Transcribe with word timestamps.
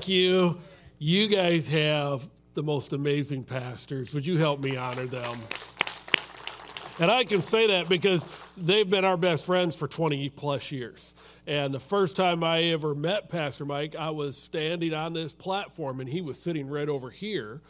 Thank 0.00 0.08
you. 0.08 0.58
You 0.98 1.28
guys 1.28 1.68
have 1.68 2.26
the 2.54 2.62
most 2.62 2.94
amazing 2.94 3.44
pastors. 3.44 4.14
Would 4.14 4.26
you 4.26 4.38
help 4.38 4.64
me 4.64 4.74
honor 4.74 5.04
them? 5.04 5.42
And 6.98 7.10
I 7.10 7.24
can 7.24 7.42
say 7.42 7.66
that 7.66 7.86
because 7.86 8.26
they've 8.56 8.88
been 8.88 9.04
our 9.04 9.18
best 9.18 9.44
friends 9.44 9.76
for 9.76 9.86
20 9.86 10.30
plus 10.30 10.72
years. 10.72 11.14
And 11.46 11.74
the 11.74 11.80
first 11.80 12.16
time 12.16 12.42
I 12.42 12.62
ever 12.62 12.94
met 12.94 13.28
Pastor 13.28 13.66
Mike, 13.66 13.94
I 13.94 14.08
was 14.08 14.38
standing 14.38 14.94
on 14.94 15.12
this 15.12 15.34
platform 15.34 16.00
and 16.00 16.08
he 16.08 16.22
was 16.22 16.40
sitting 16.40 16.66
right 16.66 16.88
over 16.88 17.10
here. 17.10 17.60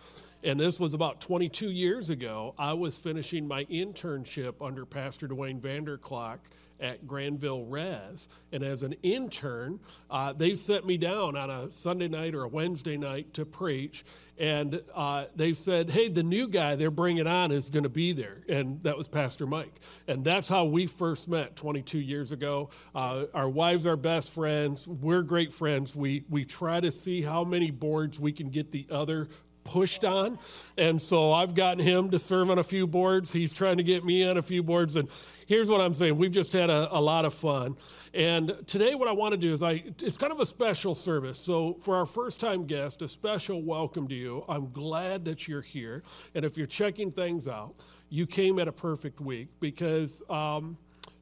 And 0.43 0.59
this 0.59 0.81
was 0.81 0.95
about 0.95 1.21
22 1.21 1.71
years 1.71 2.09
ago. 2.09 2.55
I 2.59 2.73
was 2.73 2.97
finishing 2.97 3.47
my 3.47 3.65
internship 3.67 4.55
under 4.61 4.87
Pastor 4.87 5.27
Duane 5.29 5.61
Vander 5.61 5.99
Klok 5.99 6.39
at 6.81 7.07
Grandville 7.07 7.65
Res. 7.65 8.29
And 8.53 8.63
as 8.63 8.83
an 8.83 8.95
intern, 9.03 9.81
uh, 10.11 10.33
they 10.33 10.55
set 10.55 10.87
me 10.87 10.97
down 10.97 11.37
on 11.37 11.51
a 11.51 11.71
Sunday 11.71 12.09
night 12.09 12.35
or 12.35 12.45
a 12.45 12.49
Wednesday 12.49 12.97
night 12.97 13.35
to 13.35 13.45
preach. 13.45 14.05
And 14.39 14.81
uh, 14.95 15.27
they 15.37 15.53
said, 15.53 15.91
hey, 15.91 16.09
the 16.09 16.23
new 16.23 16.49
guy 16.49 16.75
they're 16.75 16.91
bringing 16.91 17.27
on 17.27 17.53
is 17.53 17.69
going 17.69 17.83
to 17.83 17.91
be 17.91 18.15
there. 18.15 18.39
And 18.49 18.83
that 18.85 18.97
was 18.97 19.09
Pastor 19.09 19.47
Mike. 19.47 19.79
And 20.09 20.25
that's 20.25 20.49
how 20.49 20.65
we 20.65 20.87
first 20.87 21.29
met 21.29 21.55
22 21.57 21.99
years 21.99 22.33
ago. 22.33 22.71
Uh, 22.95 23.27
our 23.35 23.51
wives 23.51 23.87
are 23.87 23.97
best 23.97 24.33
friends. 24.33 24.89
We're 24.89 25.23
great 25.23 25.53
friends. 25.53 25.95
We, 25.95 26.25
we 26.31 26.47
try 26.47 26.81
to 26.81 26.91
see 26.91 27.21
how 27.21 27.45
many 27.45 27.71
boards 27.71 28.19
we 28.19 28.33
can 28.33 28.49
get 28.49 28.73
the 28.73 28.87
other 28.91 29.29
pushed 29.65 30.05
on. 30.05 30.39
And 30.77 31.01
so 31.01 31.33
I've 31.33 31.55
gotten 31.55 31.85
him 31.85 32.11
to 32.11 32.19
serve 32.19 32.51
on 32.51 32.59
a 32.59 32.65
few 32.65 32.87
boards. 32.87 33.33
He's 33.33 33.53
trying 33.53 33.77
to 33.77 33.83
get 33.83 34.05
me 34.05 34.25
on 34.25 34.37
a 34.37 34.43
few 34.43 34.63
boards. 34.63 34.97
And 34.97 35.09
here's 35.47 35.71
what 35.71 35.81
I'm 35.81 35.95
saying 35.95 36.17
we've 36.17 36.33
just 36.33 36.53
had 36.53 36.71
a, 36.71 36.89
a 36.97 37.01
lot 37.01 37.25
of 37.25 37.35
fun. 37.35 37.77
And 38.13 38.57
today, 38.67 38.95
what 38.97 39.09
I 39.09 39.13
want 39.13 39.33
to 39.33 39.37
do 39.37 39.53
is 39.53 39.63
I, 39.63 39.85
it's 40.01 40.17
kind 40.17 40.33
of 40.33 40.41
a 40.41 40.47
special 40.47 40.95
service. 40.95 41.39
So, 41.39 41.79
for 41.83 41.97
our 41.97 42.07
first 42.07 42.41
time 42.41 42.67
guest, 42.67 43.03
a 43.03 43.09
special 43.09 43.63
welcome 43.63 44.09
to 44.09 44.15
you. 44.15 44.45
I'm 44.49 44.73
glad 44.73 45.25
that 45.27 45.47
you're 45.47 45.63
here. 45.63 46.03
And 46.35 46.45
if 46.45 46.57
you're 46.57 46.67
checking 46.67 47.13
things 47.13 47.47
out, 47.47 47.75
you 48.09 48.27
came 48.27 48.59
at 48.59 48.69
a 48.69 48.73
perfect 48.73 49.21
week 49.21 49.49
because. 49.61 50.23
Um, 50.29 50.77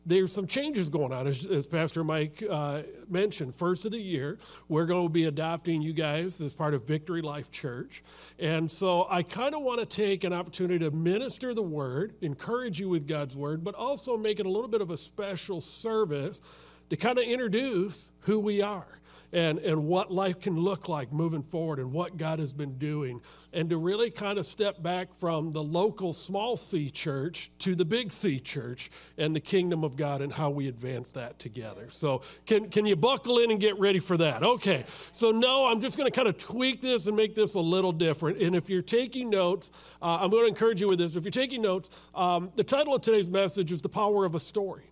there's 0.08 0.32
some 0.32 0.46
changes 0.46 0.88
going 0.88 1.12
on, 1.12 1.26
as, 1.26 1.44
as 1.46 1.66
Pastor 1.66 2.02
Mike 2.02 2.42
uh, 2.50 2.82
mentioned. 3.10 3.54
First 3.54 3.84
of 3.84 3.92
the 3.92 3.98
year, 3.98 4.38
we're 4.68 4.86
going 4.86 5.06
to 5.06 5.12
be 5.12 5.26
adopting 5.26 5.82
you 5.82 5.92
guys 5.92 6.40
as 6.40 6.54
part 6.54 6.72
of 6.72 6.86
Victory 6.86 7.20
Life 7.20 7.50
Church. 7.50 8.02
And 8.38 8.70
so 8.70 9.06
I 9.10 9.22
kind 9.22 9.54
of 9.54 9.60
want 9.60 9.80
to 9.80 9.86
take 9.86 10.24
an 10.24 10.32
opportunity 10.32 10.82
to 10.82 10.90
minister 10.90 11.52
the 11.52 11.62
word, 11.62 12.14
encourage 12.22 12.80
you 12.80 12.88
with 12.88 13.06
God's 13.06 13.36
word, 13.36 13.62
but 13.62 13.74
also 13.74 14.16
make 14.16 14.40
it 14.40 14.46
a 14.46 14.50
little 14.50 14.68
bit 14.68 14.80
of 14.80 14.90
a 14.90 14.96
special 14.96 15.60
service 15.60 16.40
to 16.88 16.96
kind 16.96 17.18
of 17.18 17.24
introduce 17.24 18.10
who 18.20 18.38
we 18.38 18.62
are 18.62 18.97
and, 19.32 19.58
and 19.58 19.84
what 19.84 20.10
life 20.10 20.40
can 20.40 20.56
look 20.56 20.88
like 20.88 21.12
moving 21.12 21.42
forward 21.42 21.78
and 21.78 21.92
what 21.92 22.16
God 22.16 22.38
has 22.38 22.52
been 22.52 22.78
doing, 22.78 23.20
and 23.52 23.68
to 23.70 23.76
really 23.76 24.10
kind 24.10 24.38
of 24.38 24.46
step 24.46 24.82
back 24.82 25.14
from 25.18 25.52
the 25.52 25.62
local 25.62 26.12
small 26.12 26.56
C 26.56 26.90
church 26.90 27.50
to 27.60 27.74
the 27.74 27.84
big 27.84 28.12
C 28.12 28.38
church 28.38 28.90
and 29.16 29.34
the 29.34 29.40
kingdom 29.40 29.84
of 29.84 29.96
God 29.96 30.22
and 30.22 30.32
how 30.32 30.50
we 30.50 30.68
advance 30.68 31.10
that 31.10 31.38
together. 31.38 31.88
So, 31.90 32.22
can, 32.46 32.70
can 32.70 32.86
you 32.86 32.96
buckle 32.96 33.38
in 33.38 33.50
and 33.50 33.60
get 33.60 33.78
ready 33.78 34.00
for 34.00 34.16
that? 34.16 34.42
Okay, 34.42 34.84
so 35.12 35.30
no, 35.30 35.66
I'm 35.66 35.80
just 35.80 35.96
going 35.96 36.10
to 36.10 36.14
kind 36.14 36.28
of 36.28 36.38
tweak 36.38 36.80
this 36.80 37.06
and 37.06 37.16
make 37.16 37.34
this 37.34 37.54
a 37.54 37.60
little 37.60 37.92
different. 37.92 38.40
And 38.40 38.54
if 38.56 38.68
you're 38.68 38.82
taking 38.82 39.30
notes, 39.30 39.70
uh, 40.00 40.18
I'm 40.20 40.30
going 40.30 40.44
to 40.44 40.48
encourage 40.48 40.80
you 40.80 40.88
with 40.88 40.98
this. 40.98 41.16
If 41.16 41.24
you're 41.24 41.30
taking 41.30 41.62
notes, 41.62 41.90
um, 42.14 42.50
the 42.56 42.64
title 42.64 42.94
of 42.94 43.02
today's 43.02 43.30
message 43.30 43.72
is 43.72 43.82
The 43.82 43.88
Power 43.88 44.24
of 44.24 44.34
a 44.34 44.40
Story 44.40 44.90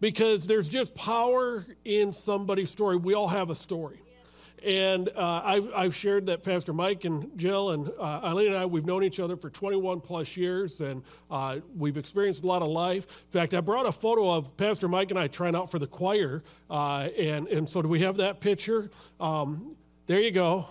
because 0.00 0.46
there's 0.46 0.68
just 0.68 0.94
power 0.94 1.66
in 1.84 2.12
somebody's 2.12 2.70
story. 2.70 2.96
We 2.96 3.14
all 3.14 3.28
have 3.28 3.50
a 3.50 3.54
story. 3.54 4.02
And 4.64 5.08
uh, 5.10 5.42
I've, 5.44 5.70
I've, 5.74 5.94
shared 5.94 6.26
that 6.26 6.42
Pastor 6.42 6.72
Mike 6.72 7.04
and 7.04 7.30
Jill 7.38 7.70
and 7.70 7.88
uh, 7.98 8.20
Eileen 8.24 8.48
and 8.48 8.56
I, 8.56 8.66
we've 8.66 8.84
known 8.84 9.04
each 9.04 9.20
other 9.20 9.36
for 9.36 9.50
21 9.50 10.00
plus 10.00 10.36
years 10.36 10.80
and 10.80 11.02
uh, 11.30 11.58
we've 11.76 11.96
experienced 11.96 12.42
a 12.42 12.46
lot 12.46 12.62
of 12.62 12.68
life. 12.68 13.06
In 13.06 13.30
fact, 13.30 13.54
I 13.54 13.60
brought 13.60 13.86
a 13.86 13.92
photo 13.92 14.30
of 14.30 14.56
Pastor 14.56 14.88
Mike 14.88 15.10
and 15.10 15.18
I 15.18 15.28
trying 15.28 15.54
out 15.54 15.70
for 15.70 15.78
the 15.78 15.86
choir. 15.86 16.42
Uh, 16.68 17.08
and, 17.16 17.46
and 17.48 17.68
so, 17.68 17.82
do 17.82 17.88
we 17.88 18.00
have 18.00 18.16
that 18.16 18.40
picture? 18.40 18.90
Um, 19.20 19.76
there 20.06 20.20
you 20.20 20.32
go. 20.32 20.66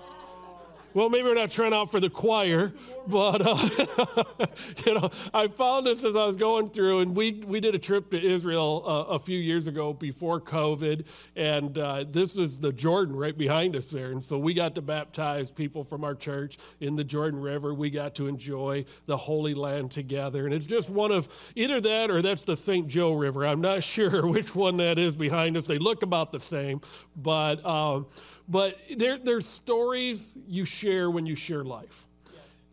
Well, 0.93 1.09
maybe 1.09 1.23
we're 1.23 1.35
not 1.35 1.51
trying 1.51 1.73
out 1.73 1.91
for 1.91 1.99
the 1.99 2.09
choir, 2.09 2.73
but 3.07 3.45
uh, 3.45 4.45
you 4.85 4.93
know, 4.93 5.09
I 5.33 5.47
found 5.47 5.87
this 5.87 6.03
as 6.03 6.15
I 6.15 6.25
was 6.25 6.35
going 6.35 6.69
through, 6.69 6.99
and 6.99 7.15
we 7.15 7.43
we 7.45 7.59
did 7.59 7.75
a 7.75 7.79
trip 7.79 8.11
to 8.11 8.21
Israel 8.21 8.83
uh, 8.85 9.13
a 9.13 9.19
few 9.19 9.37
years 9.37 9.67
ago 9.67 9.93
before 9.93 10.41
COVID, 10.41 11.05
and 11.35 11.77
uh, 11.77 12.05
this 12.09 12.37
is 12.37 12.59
the 12.59 12.73
Jordan 12.73 13.15
right 13.15 13.37
behind 13.37 13.75
us 13.75 13.89
there, 13.89 14.11
and 14.11 14.21
so 14.21 14.37
we 14.37 14.53
got 14.53 14.75
to 14.75 14.81
baptize 14.81 15.51
people 15.51 15.83
from 15.83 16.03
our 16.03 16.15
church 16.15 16.57
in 16.79 16.95
the 16.95 17.03
Jordan 17.03 17.39
River. 17.39 17.73
We 17.73 17.89
got 17.89 18.15
to 18.15 18.27
enjoy 18.27 18.85
the 19.05 19.17
Holy 19.17 19.53
Land 19.53 19.91
together, 19.91 20.45
and 20.45 20.53
it's 20.53 20.67
just 20.67 20.89
one 20.89 21.11
of 21.11 21.27
either 21.55 21.79
that 21.81 22.11
or 22.11 22.21
that's 22.21 22.43
the 22.43 22.57
St. 22.57 22.87
Joe 22.87 23.13
River. 23.13 23.45
I'm 23.45 23.61
not 23.61 23.83
sure 23.97 24.27
which 24.27 24.53
one 24.55 24.77
that 24.77 24.99
is 24.99 25.15
behind 25.15 25.57
us. 25.57 25.65
They 25.67 25.77
look 25.77 26.03
about 26.03 26.31
the 26.31 26.39
same, 26.39 26.81
but. 27.15 27.65
Um, 27.65 28.07
but 28.47 28.77
there, 28.95 29.17
there's 29.17 29.45
stories 29.45 30.37
you 30.47 30.63
share 30.63 31.11
when 31.11 31.25
you 31.25 31.35
share 31.35 31.65
life. 31.65 32.06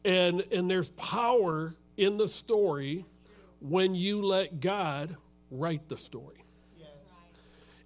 And, 0.04 0.44
and 0.53 0.70
there's 0.70 0.91
power 0.91 1.75
in 1.97 2.19
the 2.19 2.28
story 2.28 3.06
when 3.60 3.94
you 3.94 4.22
let 4.22 4.60
God 4.60 5.16
write 5.50 5.88
the 5.88 5.97
story. 5.97 6.44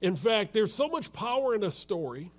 In 0.01 0.17
fact, 0.17 0.53
there's 0.53 0.73
so 0.73 0.89
much 0.89 1.12
power 1.12 1.55
in 1.55 1.65
a 1.65 1.71
story 1.71 2.31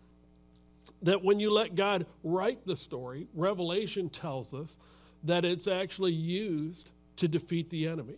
that 1.01 1.23
when 1.23 1.39
you 1.39 1.51
let 1.51 1.75
God 1.75 2.05
write 2.23 2.65
the 2.65 2.75
story, 2.75 3.27
Revelation 3.33 4.09
tells 4.09 4.53
us 4.53 4.77
that 5.23 5.45
it's 5.45 5.67
actually 5.67 6.13
used 6.13 6.91
to 7.17 7.27
defeat 7.27 7.69
the 7.69 7.87
enemy. 7.87 8.17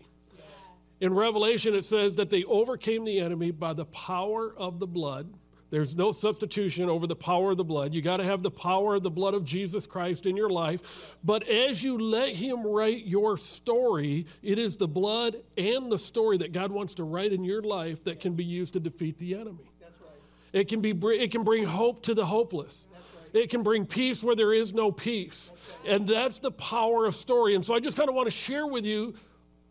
In 0.99 1.13
Revelation, 1.13 1.73
it 1.73 1.83
says 1.83 2.15
that 2.17 2.29
they 2.29 2.43
overcame 2.43 3.03
the 3.03 3.19
enemy 3.19 3.49
by 3.49 3.73
the 3.73 3.85
power 3.85 4.53
of 4.55 4.79
the 4.79 4.85
blood 4.85 5.33
there's 5.71 5.95
no 5.95 6.11
substitution 6.11 6.89
over 6.89 7.07
the 7.07 7.15
power 7.15 7.51
of 7.51 7.57
the 7.57 7.63
blood. 7.63 7.93
You 7.93 8.01
got 8.01 8.17
to 8.17 8.25
have 8.25 8.43
the 8.43 8.51
power 8.51 8.95
of 8.95 9.03
the 9.03 9.09
blood 9.09 9.33
of 9.33 9.45
Jesus 9.45 9.87
Christ 9.87 10.25
in 10.25 10.35
your 10.35 10.49
life. 10.49 10.81
But 11.23 11.47
as 11.47 11.81
you 11.81 11.97
let 11.97 12.35
Him 12.35 12.67
write 12.67 13.05
your 13.05 13.37
story, 13.37 14.27
it 14.43 14.59
is 14.59 14.75
the 14.75 14.87
blood 14.87 15.37
and 15.57 15.89
the 15.89 15.97
story 15.97 16.37
that 16.39 16.51
God 16.51 16.71
wants 16.71 16.95
to 16.95 17.05
write 17.05 17.31
in 17.31 17.45
your 17.45 17.61
life 17.61 18.03
that 18.03 18.19
can 18.19 18.33
be 18.33 18.43
used 18.43 18.73
to 18.73 18.81
defeat 18.81 19.17
the 19.17 19.33
enemy. 19.33 19.71
That's 19.79 19.99
right. 20.01 20.09
It 20.51 20.67
can, 20.67 20.81
be, 20.81 20.91
it 20.91 21.31
can 21.31 21.43
bring 21.43 21.63
hope 21.63 22.03
to 22.03 22.13
the 22.13 22.25
hopeless. 22.25 22.87
It 23.33 23.49
can 23.49 23.63
bring 23.63 23.85
peace 23.85 24.21
where 24.21 24.35
there 24.35 24.53
is 24.53 24.73
no 24.73 24.91
peace. 24.91 25.53
And 25.87 26.05
that's 26.05 26.39
the 26.39 26.51
power 26.51 27.05
of 27.05 27.15
story. 27.15 27.55
And 27.55 27.65
so 27.65 27.73
I 27.73 27.79
just 27.79 27.95
kind 27.95 28.09
of 28.09 28.15
want 28.15 28.27
to 28.27 28.31
share 28.31 28.67
with 28.67 28.83
you 28.83 29.13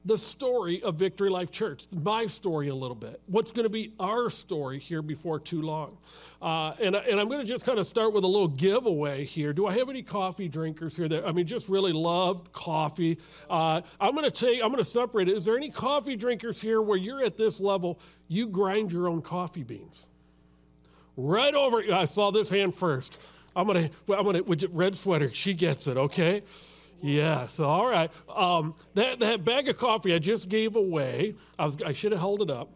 the 0.05 0.16
story 0.16 0.83
of 0.83 0.94
Victory 0.94 1.28
Life 1.28 1.50
Church, 1.50 1.84
my 1.93 2.27
story 2.27 2.69
a 2.69 2.75
little 2.75 2.94
bit, 2.94 3.21
what's 3.27 3.53
going 3.53 3.65
to 3.65 3.71
be 3.71 3.93
our 4.00 4.31
story 4.31 4.78
here 4.78 5.03
before 5.03 5.38
too 5.38 5.61
long. 5.61 5.99
Uh, 6.41 6.72
and, 6.81 6.97
and 6.97 7.21
I'm 7.21 7.28
going 7.28 7.41
to 7.41 7.47
just 7.47 7.66
kind 7.66 7.78
of 7.78 7.87
start 7.87 8.15
with 8.15 8.25
a 8.25 8.27
little 8.27 8.49
giveaway 8.49 9.27
here. 9.27 9.53
Do 9.53 9.66
I 9.66 9.72
have 9.75 9.91
any 9.91 10.03
coffee 10.03 10.49
drinkers 10.49 10.97
here 10.97 11.06
that, 11.09 11.27
I 11.27 11.33
mean, 11.33 11.47
just 11.47 11.69
really 11.69 11.93
love 11.93 12.50
coffee? 12.53 13.19
Uh, 13.50 13.83
I'm 14.00 14.15
going 14.15 14.25
to 14.25 14.31
take, 14.31 14.62
I'm 14.62 14.69
going 14.69 14.83
to 14.83 14.91
separate 14.91 15.28
it. 15.28 15.37
Is 15.37 15.44
there 15.44 15.56
any 15.56 15.71
coffee 15.71 16.17
drinkers 16.17 16.61
here 16.61 16.81
where 16.81 16.97
you're 16.97 17.22
at 17.22 17.37
this 17.37 17.61
level, 17.61 18.00
you 18.27 18.47
grind 18.47 18.93
your 18.93 19.06
own 19.06 19.21
coffee 19.21 19.65
beans? 19.65 20.09
Right 21.17 21.55
over, 21.55 21.82
I 21.93 22.06
saw 22.06 22.31
this 22.31 22.49
hand 22.49 22.75
first. 22.75 23.19
I'm 23.55 23.67
going 23.67 23.91
to, 23.91 24.17
I'm 24.17 24.25
going 24.25 24.43
to, 24.43 24.69
red 24.69 24.97
sweater, 24.97 25.31
she 25.34 25.53
gets 25.53 25.87
it, 25.88 25.99
okay? 25.99 26.43
Yes, 27.03 27.59
all 27.61 27.87
right. 27.87 28.11
Um, 28.34 28.75
that, 28.94 29.21
that 29.21 29.44
bag 29.44 29.69
of 29.69 29.78
coffee 29.78 30.15
I 30.15 30.19
just 30.19 30.49
gave 30.49 30.77
away, 30.77 31.34
I, 31.59 31.65
was, 31.65 31.77
I 31.84 31.93
should 31.93 32.12
have 32.12 32.21
held 32.21 32.43
it 32.43 32.50
up. 32.50 32.71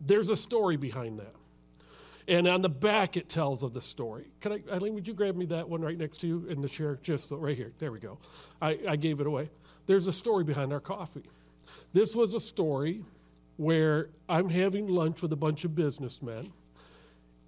There's 0.00 0.28
a 0.28 0.36
story 0.36 0.76
behind 0.76 1.18
that. 1.20 1.34
And 2.26 2.48
on 2.48 2.62
the 2.62 2.68
back, 2.68 3.16
it 3.16 3.28
tells 3.28 3.62
of 3.62 3.74
the 3.74 3.82
story. 3.82 4.24
Can 4.40 4.52
I, 4.52 4.62
Eileen, 4.72 4.94
would 4.94 5.06
you 5.06 5.14
grab 5.14 5.36
me 5.36 5.44
that 5.46 5.68
one 5.68 5.82
right 5.82 5.96
next 5.96 6.18
to 6.22 6.26
you 6.26 6.46
in 6.48 6.60
the 6.60 6.68
chair? 6.68 6.98
Just 7.02 7.30
right 7.30 7.56
here. 7.56 7.72
There 7.78 7.92
we 7.92 7.98
go. 7.98 8.18
I, 8.62 8.78
I 8.88 8.96
gave 8.96 9.20
it 9.20 9.26
away. 9.26 9.50
There's 9.86 10.06
a 10.06 10.12
story 10.12 10.42
behind 10.42 10.72
our 10.72 10.80
coffee. 10.80 11.24
This 11.92 12.16
was 12.16 12.34
a 12.34 12.40
story 12.40 13.04
where 13.56 14.08
I'm 14.28 14.48
having 14.48 14.88
lunch 14.88 15.22
with 15.22 15.32
a 15.32 15.36
bunch 15.36 15.64
of 15.64 15.74
businessmen, 15.74 16.50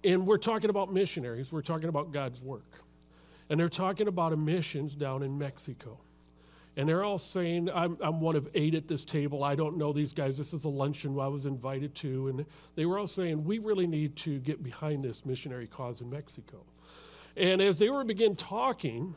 and 0.03 0.25
we're 0.25 0.37
talking 0.37 0.69
about 0.69 0.93
missionaries, 0.93 1.51
we're 1.51 1.61
talking 1.61 1.89
about 1.89 2.11
God's 2.11 2.41
work. 2.41 2.81
And 3.49 3.59
they're 3.59 3.69
talking 3.69 4.07
about 4.07 4.33
emissions 4.33 4.95
down 4.95 5.23
in 5.23 5.37
Mexico. 5.37 5.99
And 6.75 6.87
they're 6.87 7.03
all 7.03 7.17
saying, 7.17 7.69
I'm, 7.73 7.97
I'm 8.01 8.21
one 8.21 8.35
of 8.35 8.47
eight 8.53 8.75
at 8.75 8.87
this 8.87 9.03
table. 9.03 9.43
I 9.43 9.55
don't 9.55 9.77
know 9.77 9.91
these 9.91 10.13
guys. 10.13 10.37
This 10.37 10.53
is 10.53 10.65
a 10.65 10.69
luncheon 10.69 11.19
I 11.19 11.27
was 11.27 11.47
invited 11.47 11.95
to. 11.95 12.27
And 12.27 12.45
they 12.75 12.85
were 12.85 12.99
all 12.99 13.07
saying, 13.07 13.43
we 13.43 13.57
really 13.57 13.87
need 13.87 14.15
to 14.17 14.37
get 14.39 14.61
behind 14.63 15.03
this 15.03 15.25
missionary 15.25 15.65
cause 15.65 16.01
in 16.01 16.09
Mexico. 16.09 16.63
And 17.35 17.61
as 17.61 17.79
they 17.79 17.89
were 17.89 18.03
begin 18.03 18.35
talking, 18.35 19.15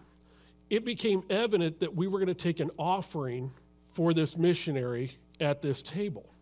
it 0.70 0.86
became 0.86 1.22
evident 1.28 1.80
that 1.80 1.94
we 1.94 2.06
were 2.06 2.18
going 2.18 2.28
to 2.28 2.34
take 2.34 2.60
an 2.60 2.70
offering 2.78 3.50
for 3.92 4.14
this 4.14 4.38
missionary 4.38 5.18
at 5.40 5.60
this 5.60 5.82
table. 5.82 6.32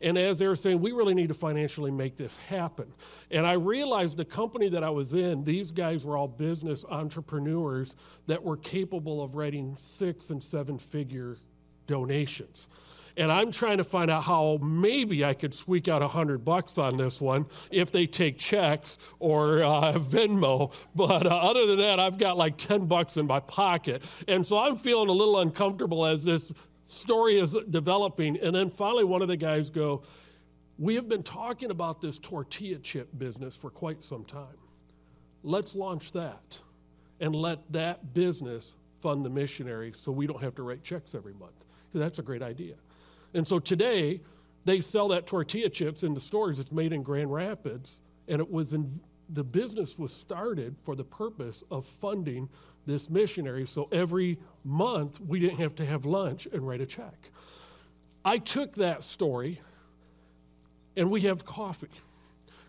And 0.00 0.18
as 0.18 0.38
they 0.38 0.46
were 0.46 0.56
saying, 0.56 0.80
we 0.80 0.92
really 0.92 1.14
need 1.14 1.28
to 1.28 1.34
financially 1.34 1.90
make 1.90 2.16
this 2.16 2.36
happen. 2.48 2.92
And 3.30 3.46
I 3.46 3.54
realized 3.54 4.16
the 4.16 4.24
company 4.24 4.68
that 4.68 4.84
I 4.84 4.90
was 4.90 5.14
in, 5.14 5.44
these 5.44 5.70
guys 5.70 6.04
were 6.04 6.16
all 6.16 6.28
business 6.28 6.84
entrepreneurs 6.88 7.96
that 8.26 8.42
were 8.42 8.56
capable 8.56 9.22
of 9.22 9.36
writing 9.36 9.74
six 9.78 10.30
and 10.30 10.42
seven 10.42 10.78
figure 10.78 11.38
donations 11.86 12.68
and 13.16 13.32
I'm 13.32 13.50
trying 13.50 13.78
to 13.78 13.84
find 13.84 14.10
out 14.10 14.24
how 14.24 14.58
maybe 14.62 15.24
I 15.24 15.34
could 15.34 15.54
squeak 15.54 15.88
out 15.88 16.02
a 16.02 16.08
hundred 16.08 16.44
bucks 16.44 16.76
on 16.76 16.96
this 16.96 17.20
one 17.20 17.46
if 17.70 17.90
they 17.90 18.06
take 18.06 18.38
checks 18.38 18.98
or 19.18 19.62
uh, 19.62 19.94
Venmo. 19.94 20.72
But 20.94 21.26
uh, 21.26 21.30
other 21.30 21.66
than 21.66 21.78
that, 21.78 21.98
I've 21.98 22.18
got 22.18 22.36
like 22.36 22.56
10 22.58 22.86
bucks 22.86 23.16
in 23.16 23.26
my 23.26 23.40
pocket. 23.40 24.02
And 24.28 24.46
so 24.46 24.58
I'm 24.58 24.76
feeling 24.76 25.08
a 25.08 25.12
little 25.12 25.38
uncomfortable 25.40 26.04
as 26.04 26.24
this 26.24 26.52
story 26.86 27.38
is 27.38 27.54
developing. 27.70 28.38
And 28.38 28.54
then 28.54 28.70
finally, 28.70 29.04
one 29.04 29.20
of 29.20 29.28
the 29.28 29.36
guys 29.36 29.68
go, 29.68 30.02
we 30.78 30.94
have 30.94 31.08
been 31.08 31.22
talking 31.22 31.70
about 31.70 32.00
this 32.00 32.18
tortilla 32.18 32.78
chip 32.78 33.08
business 33.18 33.56
for 33.56 33.70
quite 33.70 34.02
some 34.02 34.24
time. 34.24 34.56
Let's 35.42 35.74
launch 35.74 36.12
that 36.12 36.58
and 37.20 37.34
let 37.34 37.60
that 37.72 38.14
business 38.14 38.76
fund 39.02 39.24
the 39.24 39.30
missionary 39.30 39.92
so 39.94 40.12
we 40.12 40.26
don't 40.26 40.42
have 40.42 40.54
to 40.54 40.62
write 40.62 40.82
checks 40.82 41.14
every 41.14 41.34
month. 41.34 41.64
That's 41.94 42.18
a 42.18 42.22
great 42.22 42.42
idea. 42.42 42.74
And 43.34 43.46
so 43.46 43.58
today, 43.58 44.20
they 44.64 44.80
sell 44.80 45.08
that 45.08 45.26
tortilla 45.26 45.70
chips 45.70 46.02
in 46.02 46.14
the 46.14 46.20
stores. 46.20 46.58
It's 46.58 46.72
made 46.72 46.92
in 46.92 47.02
Grand 47.02 47.32
Rapids, 47.32 48.02
and 48.28 48.40
it 48.40 48.50
was 48.50 48.72
in 48.72 49.00
the 49.30 49.44
business 49.44 49.98
was 49.98 50.12
started 50.12 50.76
for 50.84 50.94
the 50.94 51.04
purpose 51.04 51.64
of 51.70 51.84
funding 51.84 52.48
this 52.86 53.10
missionary. 53.10 53.66
So 53.66 53.88
every 53.90 54.38
month, 54.66 55.20
we 55.20 55.38
didn't 55.38 55.58
have 55.58 55.74
to 55.76 55.86
have 55.86 56.04
lunch 56.04 56.46
and 56.52 56.66
write 56.66 56.80
a 56.80 56.86
check. 56.86 57.30
I 58.24 58.38
took 58.38 58.74
that 58.74 59.04
story, 59.04 59.60
and 60.96 61.10
we 61.10 61.22
have 61.22 61.44
coffee. 61.44 61.88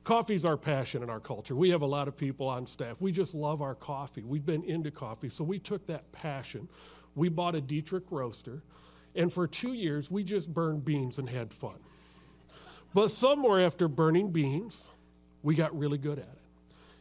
Coffee's 0.04 0.46
our 0.46 0.56
passion 0.56 1.04
in 1.04 1.10
our 1.10 1.20
culture. 1.20 1.56
We 1.56 1.72
have 1.72 1.82
a 1.82 1.88
lot 1.88 2.08
of 2.08 2.16
people 2.16 2.48
on 2.48 2.66
staff. 2.66 3.02
We 3.02 3.12
just 3.12 3.34
love 3.36 3.62
our 3.62 3.76
coffee. 3.76 4.24
We've 4.24 4.46
been 4.46 4.64
into 4.64 4.92
coffee. 4.92 5.30
So 5.30 5.44
we 5.44 5.60
took 5.60 5.86
that 5.88 6.10
passion. 6.14 6.70
We 7.16 7.28
bought 7.28 7.56
a 7.56 7.62
Diedrich 7.62 8.06
roaster. 8.10 8.62
And 9.16 9.34
for 9.34 9.48
two 9.48 9.74
years, 9.74 10.10
we 10.10 10.24
just 10.24 10.54
burned 10.54 10.86
beans 10.86 11.18
and 11.18 11.28
had 11.28 11.52
fun. 11.52 11.80
But 12.94 13.12
somewhere 13.12 13.66
after 13.66 13.88
burning 13.88 14.32
beans, 14.32 14.90
we 15.44 15.56
got 15.56 15.78
really 15.78 15.98
good 15.98 16.20
at 16.20 16.26
it. 16.26 16.47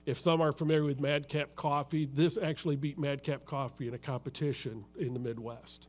If 0.06 0.20
some 0.20 0.40
are 0.40 0.52
familiar 0.52 0.84
with 0.84 1.00
Madcap 1.00 1.56
Coffee, 1.56 2.06
this 2.06 2.38
actually 2.38 2.76
beat 2.76 2.96
Madcap 2.96 3.44
Coffee 3.44 3.88
in 3.88 3.94
a 3.94 3.98
competition 3.98 4.84
in 4.96 5.12
the 5.12 5.18
Midwest. 5.18 5.88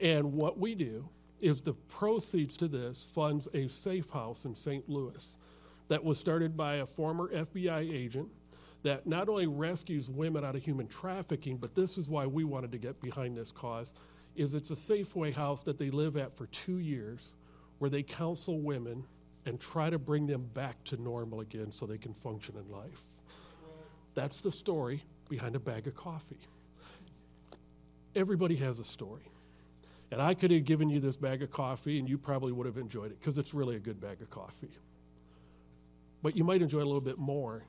And 0.00 0.32
what 0.32 0.58
we 0.58 0.74
do 0.74 1.06
is 1.42 1.60
the 1.60 1.74
proceeds 1.74 2.56
to 2.56 2.68
this 2.68 3.06
funds 3.14 3.48
a 3.52 3.68
safe 3.68 4.08
house 4.08 4.46
in 4.46 4.54
St. 4.54 4.88
Louis 4.88 5.36
that 5.88 6.02
was 6.02 6.18
started 6.18 6.56
by 6.56 6.76
a 6.76 6.86
former 6.86 7.28
FBI 7.28 7.92
agent 7.92 8.28
that 8.82 9.06
not 9.06 9.28
only 9.28 9.46
rescues 9.46 10.08
women 10.08 10.42
out 10.42 10.56
of 10.56 10.62
human 10.62 10.86
trafficking, 10.86 11.58
but 11.58 11.74
this 11.74 11.98
is 11.98 12.08
why 12.08 12.24
we 12.24 12.44
wanted 12.44 12.72
to 12.72 12.78
get 12.78 12.98
behind 13.02 13.36
this 13.36 13.52
cause 13.52 13.92
is 14.36 14.54
it's 14.54 14.70
a 14.70 14.74
Safeway 14.74 15.34
house 15.34 15.62
that 15.64 15.78
they 15.78 15.90
live 15.90 16.16
at 16.16 16.34
for 16.34 16.46
two 16.46 16.78
years 16.78 17.36
where 17.78 17.90
they 17.90 18.02
counsel 18.02 18.58
women 18.58 19.04
and 19.44 19.60
try 19.60 19.90
to 19.90 19.98
bring 19.98 20.26
them 20.26 20.48
back 20.54 20.82
to 20.84 20.96
normal 20.96 21.40
again 21.40 21.70
so 21.70 21.84
they 21.84 21.98
can 21.98 22.14
function 22.14 22.54
in 22.56 22.70
life. 22.70 23.19
That's 24.20 24.42
the 24.42 24.52
story 24.52 25.02
behind 25.30 25.56
a 25.56 25.58
bag 25.58 25.86
of 25.86 25.94
coffee. 25.94 26.40
Everybody 28.14 28.54
has 28.56 28.78
a 28.78 28.84
story. 28.84 29.22
And 30.10 30.20
I 30.20 30.34
could 30.34 30.50
have 30.50 30.66
given 30.66 30.90
you 30.90 31.00
this 31.00 31.16
bag 31.16 31.42
of 31.42 31.50
coffee 31.50 31.98
and 31.98 32.06
you 32.06 32.18
probably 32.18 32.52
would 32.52 32.66
have 32.66 32.76
enjoyed 32.76 33.12
it 33.12 33.18
because 33.18 33.38
it's 33.38 33.54
really 33.54 33.76
a 33.76 33.78
good 33.78 33.98
bag 33.98 34.20
of 34.20 34.28
coffee. 34.28 34.76
But 36.22 36.36
you 36.36 36.44
might 36.44 36.60
enjoy 36.60 36.80
it 36.80 36.82
a 36.82 36.84
little 36.84 37.00
bit 37.00 37.16
more 37.16 37.64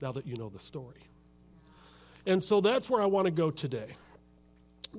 now 0.00 0.12
that 0.12 0.24
you 0.24 0.36
know 0.36 0.48
the 0.48 0.60
story. 0.60 1.00
And 2.26 2.44
so 2.44 2.60
that's 2.60 2.88
where 2.88 3.02
I 3.02 3.06
want 3.06 3.24
to 3.24 3.32
go 3.32 3.50
today. 3.50 3.96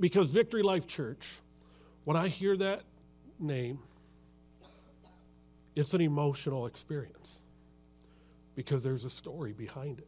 Because 0.02 0.30
Victory 0.32 0.64
Life 0.64 0.86
Church, 0.86 1.38
when 2.04 2.18
I 2.18 2.28
hear 2.28 2.58
that 2.58 2.82
name, 3.40 3.80
it's 5.78 5.94
an 5.94 6.02
emotional 6.02 6.66
experience 6.66 7.40
because 8.54 8.84
there's 8.84 9.06
a 9.06 9.10
story 9.10 9.54
behind 9.54 10.00
it. 10.00 10.08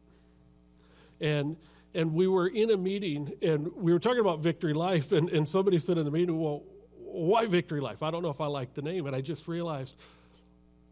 And 1.22 1.56
and 1.94 2.14
we 2.14 2.28
were 2.28 2.48
in 2.48 2.72
a 2.72 2.78
meeting 2.78 3.34
and 3.42 3.70
we 3.76 3.92
were 3.92 4.00
talking 4.00 4.22
about 4.22 4.40
Victory 4.40 4.74
Life, 4.74 5.12
and, 5.12 5.30
and 5.30 5.48
somebody 5.48 5.78
said 5.78 5.98
in 5.98 6.06
the 6.06 6.12
meeting, 6.12 6.40
Well, 6.40 6.64
why 7.12 7.46
Victory 7.46 7.82
Life? 7.82 8.04
I 8.04 8.12
don't 8.12 8.24
know 8.24 8.30
if 8.30 8.42
I 8.42 8.48
like 8.48 8.74
the 8.74 8.82
name. 8.82 9.06
And 9.08 9.16
I 9.16 9.22
just 9.22 9.48
realized, 9.48 9.96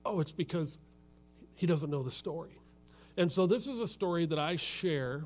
oh, 0.05 0.19
it's 0.19 0.31
because 0.31 0.77
he 1.55 1.65
doesn't 1.65 1.89
know 1.89 2.03
the 2.03 2.11
story. 2.11 2.59
And 3.17 3.31
so 3.31 3.47
this 3.47 3.67
is 3.67 3.79
a 3.79 3.87
story 3.87 4.25
that 4.25 4.39
I 4.39 4.55
share 4.55 5.25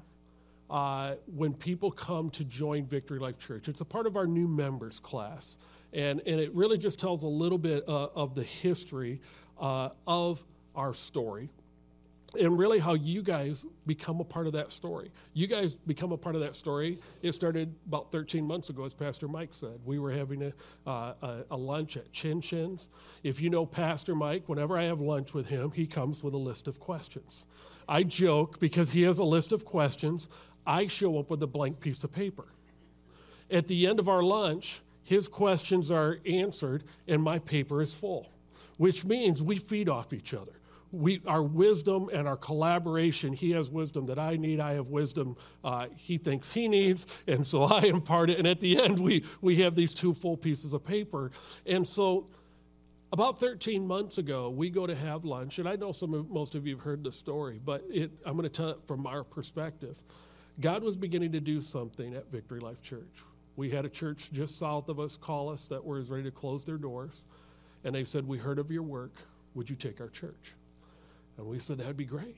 uh, 0.70 1.16
when 1.26 1.54
people 1.54 1.92
come 1.92 2.30
to 2.32 2.44
join 2.44 2.86
Victory 2.86 3.20
Life 3.20 3.38
Church. 3.38 3.68
It's 3.68 3.82
a 3.82 3.86
part 3.86 4.08
of 4.08 4.16
our 4.16 4.26
new 4.26 4.48
members 4.48 5.00
class. 5.00 5.58
And, 5.94 6.22
and 6.26 6.40
it 6.40 6.54
really 6.56 6.78
just 6.78 7.00
tells 7.00 7.24
a 7.24 7.28
little 7.28 7.60
bit 7.60 7.84
uh, 7.88 8.08
of 8.16 8.34
the 8.34 8.44
history 8.44 9.22
uh, 9.60 9.90
of 10.08 10.44
our 10.76 10.94
story 10.94 11.50
and 12.40 12.58
really 12.58 12.80
how 12.80 12.94
you 12.94 13.22
guys 13.22 13.66
become 13.86 14.20
a 14.20 14.24
part 14.24 14.48
of 14.48 14.54
that 14.54 14.72
story. 14.72 15.12
You 15.34 15.48
guys 15.48 15.76
become 15.76 16.12
a 16.12 16.18
part 16.18 16.36
of 16.36 16.42
that 16.42 16.56
story. 16.56 17.00
It 17.22 17.34
started 17.34 17.74
about 17.88 18.12
13 18.12 18.46
months 18.46 18.70
ago, 18.70 18.86
as 18.86 18.94
Pastor 18.94 19.28
Mike 19.28 19.50
said. 19.52 19.80
We 19.86 20.00
were 20.00 20.12
having 20.12 20.44
a, 20.44 20.54
uh, 20.90 21.14
a, 21.22 21.44
a, 21.52 21.58
lunch 21.58 21.96
at 21.98 22.12
Chin 22.12 22.42
Chin's. 22.42 22.90
If 23.24 23.40
you 23.40 23.50
know 23.50 23.66
Pastor 23.66 24.16
Mike, 24.16 24.44
whenever 24.48 24.78
I 24.78 24.84
have 24.84 25.00
lunch 25.00 25.34
with 25.34 25.48
him, 25.48 25.72
he 25.72 25.86
comes 25.86 26.24
with 26.24 26.34
a 26.34 26.38
list 26.38 26.68
of 26.68 26.80
questions. 26.80 27.46
I 27.88 28.04
joke 28.04 28.60
because 28.60 28.90
he 28.90 29.04
has 29.04 29.20
a 29.20 29.24
list 29.24 29.52
of 29.52 29.66
questions. 29.66 30.28
I 30.66 30.88
show 30.88 31.20
up 31.20 31.30
with 31.30 31.44
a 31.44 31.48
blank 31.48 31.80
piece 31.80 32.04
of 32.04 32.12
paper. 32.12 32.46
At 33.52 33.68
the 33.68 33.86
end 33.86 34.00
of 34.00 34.10
our 34.10 34.24
lunch, 34.24 34.82
his 35.04 35.28
questions 35.28 35.92
are 35.92 36.20
answered 36.26 36.84
and 37.08 37.22
my 37.22 37.38
paper 37.40 37.82
is 37.82 37.94
full, 37.94 38.30
which 38.78 39.06
means 39.06 39.44
we 39.44 39.58
feed 39.58 39.90
off 39.90 40.14
each 40.14 40.34
other. 40.34 40.54
We, 40.94 41.22
our 41.26 41.42
wisdom 41.42 42.10
and 42.14 42.28
our 42.28 42.38
collaboration, 42.38 43.34
he 43.34 43.52
has 43.52 43.70
wisdom 43.70 44.06
that 44.06 44.20
I 44.20 44.38
need, 44.38 44.60
I 44.60 44.74
have 44.74 44.88
wisdom 44.88 45.36
uh, 45.64 45.88
he 45.96 46.18
thinks 46.18 46.54
he 46.54 46.68
needs, 46.68 47.08
and 47.28 47.46
so 47.46 47.64
I 47.64 47.80
impart 47.82 48.30
it. 48.30 48.38
And 48.38 48.48
at 48.48 48.60
the 48.60 48.80
end, 48.80 49.00
we, 49.00 49.26
we 49.42 49.58
have 49.58 49.76
these 49.76 49.94
two 49.96 50.14
full 50.14 50.38
pieces 50.38 50.72
of 50.72 50.86
paper. 50.86 51.32
And 51.66 51.88
so 51.88 52.28
about 53.12 53.40
13 53.40 53.86
months 53.86 54.20
ago, 54.20 54.50
we 54.50 54.70
go 54.70 54.86
to 54.86 54.96
have 54.96 55.26
lunch, 55.26 55.60
and 55.60 55.68
I 55.68 55.76
know 55.76 55.92
some 55.92 56.14
of, 56.14 56.30
most 56.30 56.56
of 56.56 56.68
you 56.68 56.76
have 56.76 56.86
heard 56.86 57.04
the 57.04 57.12
story, 57.12 57.60
but 57.64 57.84
it, 57.90 58.12
I'm 58.26 58.38
going 58.38 58.44
to 58.44 58.50
tell 58.50 58.70
it 58.70 58.80
from 58.86 59.08
our 59.08 59.24
perspective. 59.24 59.96
God 60.60 60.84
was 60.84 60.96
beginning 60.96 61.32
to 61.32 61.40
do 61.40 61.60
something 61.60 62.14
at 62.14 62.32
Victory 62.32 62.60
Life 62.60 62.82
Church. 62.82 63.24
We 63.56 63.70
had 63.70 63.86
a 63.86 63.90
church 63.90 64.32
just 64.32 64.58
south 64.58 64.90
of 64.90 65.00
us 65.00 65.18
call 65.18 65.50
us 65.50 65.68
that 65.68 65.84
was 65.84 66.10
ready 66.10 66.24
to 66.24 66.32
close 66.32 66.64
their 66.64 66.78
doors. 66.78 67.26
And 67.84 67.94
they 67.94 68.06
said, 68.06 68.28
We 68.28 68.38
heard 68.38 68.60
of 68.60 68.72
your 68.72 68.84
work. 68.84 69.16
Would 69.56 69.70
you 69.70 69.76
take 69.76 70.02
our 70.02 70.10
church? 70.10 70.54
And 71.38 71.48
we 71.48 71.60
said, 71.60 71.78
That'd 71.78 71.98
be 71.98 72.06
great. 72.06 72.38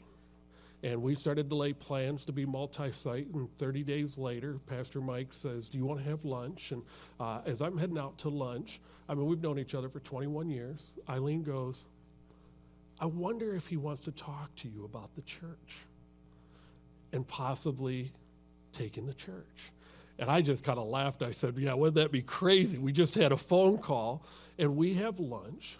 And 0.83 1.01
we 1.01 1.15
started 1.15 1.49
to 1.49 1.55
lay 1.55 1.73
plans 1.73 2.25
to 2.25 2.31
be 2.31 2.45
multi 2.45 2.91
site. 2.91 3.27
And 3.33 3.49
30 3.57 3.83
days 3.83 4.17
later, 4.17 4.59
Pastor 4.67 5.01
Mike 5.01 5.33
says, 5.33 5.69
Do 5.69 5.77
you 5.77 5.85
want 5.85 6.03
to 6.03 6.09
have 6.09 6.23
lunch? 6.25 6.71
And 6.71 6.83
uh, 7.19 7.41
as 7.45 7.61
I'm 7.61 7.77
heading 7.77 7.97
out 7.97 8.17
to 8.19 8.29
lunch, 8.29 8.79
I 9.09 9.13
mean, 9.13 9.25
we've 9.25 9.41
known 9.41 9.57
each 9.57 9.73
other 9.73 9.89
for 9.89 9.99
21 9.99 10.49
years. 10.49 10.95
Eileen 11.09 11.43
goes, 11.43 11.87
I 12.99 13.07
wonder 13.07 13.55
if 13.55 13.67
he 13.67 13.77
wants 13.77 14.03
to 14.03 14.11
talk 14.11 14.55
to 14.57 14.69
you 14.69 14.85
about 14.85 15.15
the 15.15 15.21
church 15.23 15.77
and 17.11 17.27
possibly 17.27 18.11
taking 18.71 19.05
the 19.05 19.13
church. 19.13 19.71
And 20.17 20.29
I 20.29 20.41
just 20.41 20.63
kind 20.63 20.79
of 20.79 20.87
laughed. 20.87 21.23
I 21.23 21.31
said, 21.31 21.57
Yeah, 21.57 21.73
wouldn't 21.73 21.95
that 21.95 22.11
be 22.11 22.21
crazy? 22.21 22.77
We 22.77 22.91
just 22.91 23.15
had 23.15 23.31
a 23.31 23.37
phone 23.37 23.77
call 23.77 24.23
and 24.57 24.75
we 24.75 24.93
have 24.95 25.19
lunch. 25.19 25.77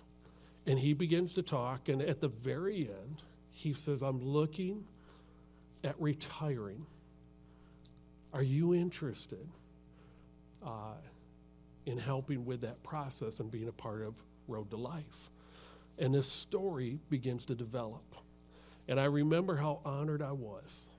And 0.67 0.79
he 0.79 0.93
begins 0.93 1.33
to 1.33 1.43
talk. 1.43 1.89
And 1.89 2.01
at 2.01 2.21
the 2.21 2.27
very 2.27 2.89
end, 2.89 3.21
he 3.51 3.73
says, 3.73 4.01
I'm 4.01 4.21
looking 4.21 4.85
at 5.83 5.99
retiring. 5.99 6.85
Are 8.33 8.43
you 8.43 8.73
interested 8.73 9.47
uh, 10.65 10.95
in 11.85 11.97
helping 11.97 12.45
with 12.45 12.61
that 12.61 12.81
process 12.83 13.39
and 13.39 13.51
being 13.51 13.67
a 13.67 13.73
part 13.73 14.01
of 14.01 14.15
Road 14.47 14.69
to 14.71 14.77
Life? 14.77 15.31
And 15.97 16.13
this 16.13 16.27
story 16.27 16.99
begins 17.09 17.45
to 17.45 17.55
develop. 17.55 18.03
And 18.87 18.99
I 18.99 19.05
remember 19.05 19.55
how 19.55 19.79
honored 19.85 20.21
I 20.21 20.31
was 20.31 20.89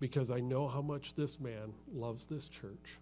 because 0.00 0.30
I 0.30 0.40
know 0.40 0.66
how 0.66 0.82
much 0.82 1.14
this 1.14 1.38
man 1.38 1.72
loves 1.92 2.26
this 2.26 2.48
church 2.48 2.98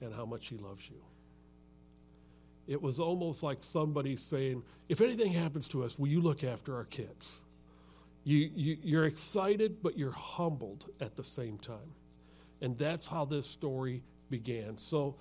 and 0.00 0.14
how 0.14 0.26
much 0.26 0.48
he 0.48 0.56
loves 0.56 0.88
you. 0.90 1.00
It 2.66 2.80
was 2.80 3.00
almost 3.00 3.42
like 3.42 3.58
somebody 3.62 4.16
saying, 4.16 4.62
If 4.88 5.00
anything 5.00 5.32
happens 5.32 5.68
to 5.70 5.82
us, 5.84 5.98
will 5.98 6.08
you 6.08 6.20
look 6.20 6.44
after 6.44 6.76
our 6.76 6.84
kids? 6.84 7.40
You, 8.24 8.50
you, 8.54 8.76
you're 8.82 9.06
excited, 9.06 9.82
but 9.82 9.98
you're 9.98 10.12
humbled 10.12 10.86
at 11.00 11.16
the 11.16 11.24
same 11.24 11.58
time. 11.58 11.94
And 12.60 12.76
that's 12.76 13.06
how 13.06 13.24
this 13.24 13.46
story 13.46 14.02
began. 14.28 14.76
So, 14.76 15.16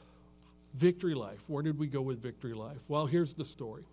Victory 0.76 1.16
Life, 1.16 1.42
where 1.48 1.64
did 1.64 1.80
we 1.80 1.88
go 1.88 2.02
with 2.02 2.22
Victory 2.22 2.54
Life? 2.54 2.82
Well, 2.88 3.06
here's 3.06 3.34
the 3.34 3.46
story. 3.46 3.84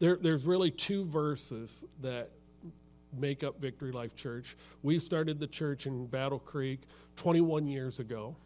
there, 0.00 0.16
there's 0.16 0.44
really 0.44 0.70
two 0.70 1.04
verses 1.04 1.84
that 2.02 2.30
make 3.16 3.42
up 3.42 3.60
Victory 3.60 3.92
Life 3.92 4.14
Church. 4.16 4.56
We 4.82 4.98
started 4.98 5.38
the 5.38 5.46
church 5.46 5.86
in 5.86 6.06
Battle 6.06 6.38
Creek 6.38 6.80
21 7.16 7.66
years 7.66 8.00
ago. 8.00 8.36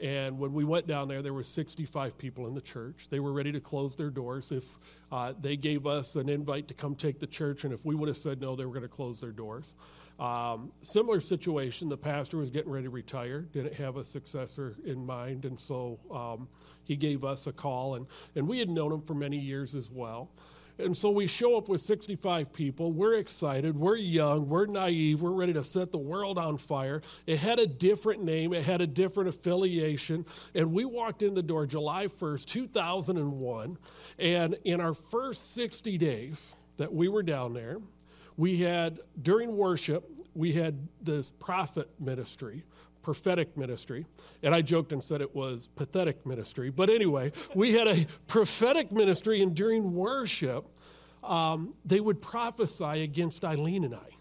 And 0.00 0.38
when 0.38 0.54
we 0.54 0.64
went 0.64 0.86
down 0.86 1.08
there, 1.08 1.20
there 1.20 1.34
were 1.34 1.42
65 1.42 2.16
people 2.16 2.46
in 2.46 2.54
the 2.54 2.60
church. 2.60 3.08
They 3.10 3.20
were 3.20 3.32
ready 3.32 3.52
to 3.52 3.60
close 3.60 3.94
their 3.96 4.08
doors 4.08 4.50
if 4.50 4.64
uh, 5.12 5.34
they 5.38 5.56
gave 5.56 5.86
us 5.86 6.16
an 6.16 6.30
invite 6.30 6.68
to 6.68 6.74
come 6.74 6.94
take 6.94 7.18
the 7.18 7.26
church, 7.26 7.64
and 7.64 7.74
if 7.74 7.84
we 7.84 7.94
would 7.94 8.08
have 8.08 8.16
said 8.16 8.40
no, 8.40 8.56
they 8.56 8.64
were 8.64 8.72
going 8.72 8.82
to 8.82 8.88
close 8.88 9.20
their 9.20 9.32
doors. 9.32 9.76
Um, 10.18 10.70
similar 10.82 11.20
situation, 11.20 11.88
the 11.88 11.96
pastor 11.96 12.38
was 12.38 12.50
getting 12.50 12.70
ready 12.70 12.84
to 12.84 12.90
retire, 12.90 13.42
didn't 13.52 13.74
have 13.74 13.96
a 13.96 14.04
successor 14.04 14.76
in 14.84 15.04
mind, 15.04 15.44
and 15.44 15.58
so 15.58 15.98
um, 16.10 16.48
he 16.84 16.96
gave 16.96 17.24
us 17.24 17.46
a 17.46 17.52
call, 17.52 17.96
and, 17.96 18.06
and 18.36 18.46
we 18.48 18.58
had 18.58 18.68
known 18.70 18.92
him 18.92 19.02
for 19.02 19.14
many 19.14 19.38
years 19.38 19.74
as 19.74 19.90
well. 19.90 20.30
And 20.80 20.96
so 20.96 21.10
we 21.10 21.26
show 21.26 21.56
up 21.56 21.68
with 21.68 21.80
65 21.80 22.52
people. 22.52 22.92
We're 22.92 23.14
excited. 23.14 23.76
We're 23.76 23.96
young. 23.96 24.48
We're 24.48 24.66
naive. 24.66 25.20
We're 25.22 25.30
ready 25.30 25.52
to 25.52 25.62
set 25.62 25.92
the 25.92 25.98
world 25.98 26.38
on 26.38 26.56
fire. 26.58 27.02
It 27.26 27.38
had 27.38 27.58
a 27.58 27.66
different 27.66 28.24
name, 28.24 28.52
it 28.52 28.64
had 28.64 28.80
a 28.80 28.86
different 28.86 29.28
affiliation. 29.28 30.24
And 30.54 30.72
we 30.72 30.84
walked 30.84 31.22
in 31.22 31.34
the 31.34 31.42
door 31.42 31.66
July 31.66 32.06
1st, 32.06 32.46
2001. 32.46 33.78
And 34.18 34.56
in 34.64 34.80
our 34.80 34.94
first 34.94 35.54
60 35.54 35.98
days 35.98 36.56
that 36.76 36.92
we 36.92 37.08
were 37.08 37.22
down 37.22 37.52
there, 37.52 37.78
we 38.36 38.58
had, 38.58 39.00
during 39.20 39.56
worship, 39.56 40.10
we 40.34 40.52
had 40.52 40.88
this 41.02 41.32
prophet 41.38 41.90
ministry 41.98 42.64
prophetic 43.02 43.56
ministry. 43.56 44.06
And 44.42 44.54
I 44.54 44.62
joked 44.62 44.92
and 44.92 45.02
said 45.02 45.20
it 45.20 45.34
was 45.34 45.68
pathetic 45.76 46.24
ministry. 46.26 46.70
But 46.70 46.90
anyway, 46.90 47.32
we 47.54 47.74
had 47.74 47.88
a 47.88 48.06
prophetic 48.26 48.92
ministry, 48.92 49.42
and 49.42 49.54
during 49.54 49.94
worship, 49.94 50.68
um, 51.22 51.74
they 51.84 52.00
would 52.00 52.22
prophesy 52.22 53.02
against 53.02 53.44
Eileen 53.44 53.84
and 53.84 53.94
I. 53.94 54.19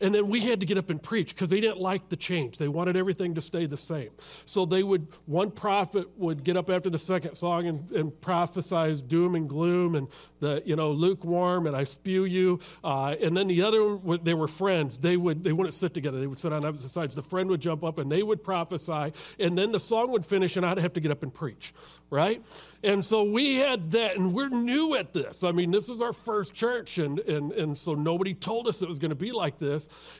And 0.00 0.14
then 0.14 0.28
we 0.28 0.40
had 0.40 0.60
to 0.60 0.66
get 0.66 0.76
up 0.76 0.90
and 0.90 1.02
preach 1.02 1.34
because 1.34 1.48
they 1.48 1.60
didn't 1.60 1.80
like 1.80 2.08
the 2.08 2.16
change. 2.16 2.58
They 2.58 2.68
wanted 2.68 2.96
everything 2.96 3.34
to 3.34 3.40
stay 3.40 3.66
the 3.66 3.76
same. 3.76 4.10
So 4.44 4.66
they 4.66 4.82
would, 4.82 5.08
one 5.24 5.50
prophet 5.50 6.06
would 6.18 6.44
get 6.44 6.56
up 6.56 6.68
after 6.68 6.90
the 6.90 6.98
second 6.98 7.34
song 7.34 7.66
and, 7.66 7.90
and 7.92 8.12
prophesize 8.12 9.06
doom 9.06 9.34
and 9.34 9.48
gloom 9.48 9.94
and 9.94 10.08
the, 10.40 10.62
you 10.66 10.76
know, 10.76 10.90
lukewarm 10.90 11.66
and 11.66 11.74
I 11.74 11.84
spew 11.84 12.24
you. 12.24 12.60
Uh, 12.84 13.16
and 13.20 13.36
then 13.36 13.48
the 13.48 13.62
other, 13.62 13.98
they 14.22 14.34
were 14.34 14.48
friends. 14.48 14.98
They, 14.98 15.16
would, 15.16 15.42
they 15.42 15.52
wouldn't 15.52 15.74
sit 15.74 15.94
together. 15.94 16.20
They 16.20 16.26
would 16.26 16.38
sit 16.38 16.52
on 16.52 16.64
opposite 16.64 16.90
sides. 16.90 17.14
The 17.14 17.22
friend 17.22 17.48
would 17.50 17.60
jump 17.60 17.82
up 17.82 17.98
and 17.98 18.12
they 18.12 18.22
would 18.22 18.44
prophesy. 18.44 19.12
And 19.38 19.56
then 19.56 19.72
the 19.72 19.80
song 19.80 20.10
would 20.10 20.26
finish 20.26 20.56
and 20.56 20.66
I'd 20.66 20.78
have 20.78 20.92
to 20.94 21.00
get 21.00 21.10
up 21.10 21.22
and 21.22 21.32
preach, 21.32 21.72
right? 22.10 22.42
And 22.82 23.04
so 23.04 23.24
we 23.24 23.56
had 23.56 23.90
that, 23.92 24.16
and 24.16 24.32
we're 24.32 24.48
new 24.48 24.94
at 24.94 25.12
this. 25.12 25.42
I 25.42 25.50
mean, 25.50 25.70
this 25.70 25.88
is 25.88 26.00
our 26.00 26.12
first 26.12 26.54
church, 26.54 26.98
and, 26.98 27.18
and, 27.20 27.50
and 27.52 27.76
so 27.76 27.94
nobody 27.94 28.32
told 28.32 28.68
us 28.68 28.80
it 28.80 28.88
was 28.88 29.00
going 29.00 29.10
to 29.10 29.16
be 29.16 29.32
like 29.32 29.58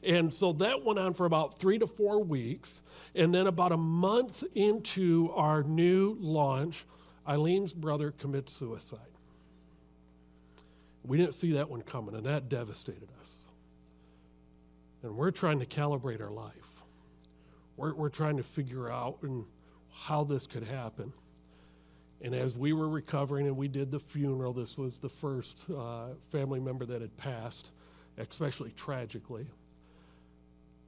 And 0.03 0.33
so 0.33 0.53
that 0.55 0.85
went 0.85 0.99
on 0.99 1.15
for 1.15 1.27
about 1.27 1.59
three 1.59 1.79
to 1.79 1.87
four 1.87 2.23
weeks. 2.23 2.83
And 3.15 3.35
then, 3.35 3.47
about 3.47 3.73
a 3.73 3.77
month 3.77 4.45
into 4.55 5.31
our 5.35 5.63
new 5.63 6.17
launch, 6.21 6.85
Eileen's 7.27 7.73
brother 7.73 8.13
commits 8.13 8.53
suicide. 8.53 9.01
We 11.05 11.17
didn't 11.17 11.35
see 11.35 11.53
that 11.53 11.71
one 11.71 11.83
coming, 11.83 12.15
and 12.15 12.27
that 12.27 12.49
devastated 12.49 13.09
us. 13.21 13.33
And 15.03 15.17
we're 15.17 15.31
trying 15.31 15.61
to 15.61 15.67
calibrate 15.67 16.21
our 16.21 16.33
life. 16.33 16.53
We're, 17.77 17.95
we're 17.95 18.09
trying 18.09 18.39
to 18.39 18.43
figure 18.43 18.91
out 18.91 19.19
and 19.23 19.45
how 19.93 20.25
this 20.25 20.47
could 20.47 20.65
happen. 20.65 21.13
And 22.23 22.35
as 22.35 22.57
we 22.57 22.73
were 22.73 22.89
recovering 22.89 23.47
and 23.47 23.57
we 23.57 23.69
did 23.69 23.91
the 23.91 24.01
funeral, 24.01 24.53
this 24.53 24.79
was 24.79 24.99
the 24.99 25.09
first 25.09 25.67
uh, 25.71 26.09
family 26.33 26.61
member 26.61 26.87
that 26.87 27.03
had 27.03 27.17
passed, 27.17 27.71
especially 28.19 28.73
tragically. 28.73 29.47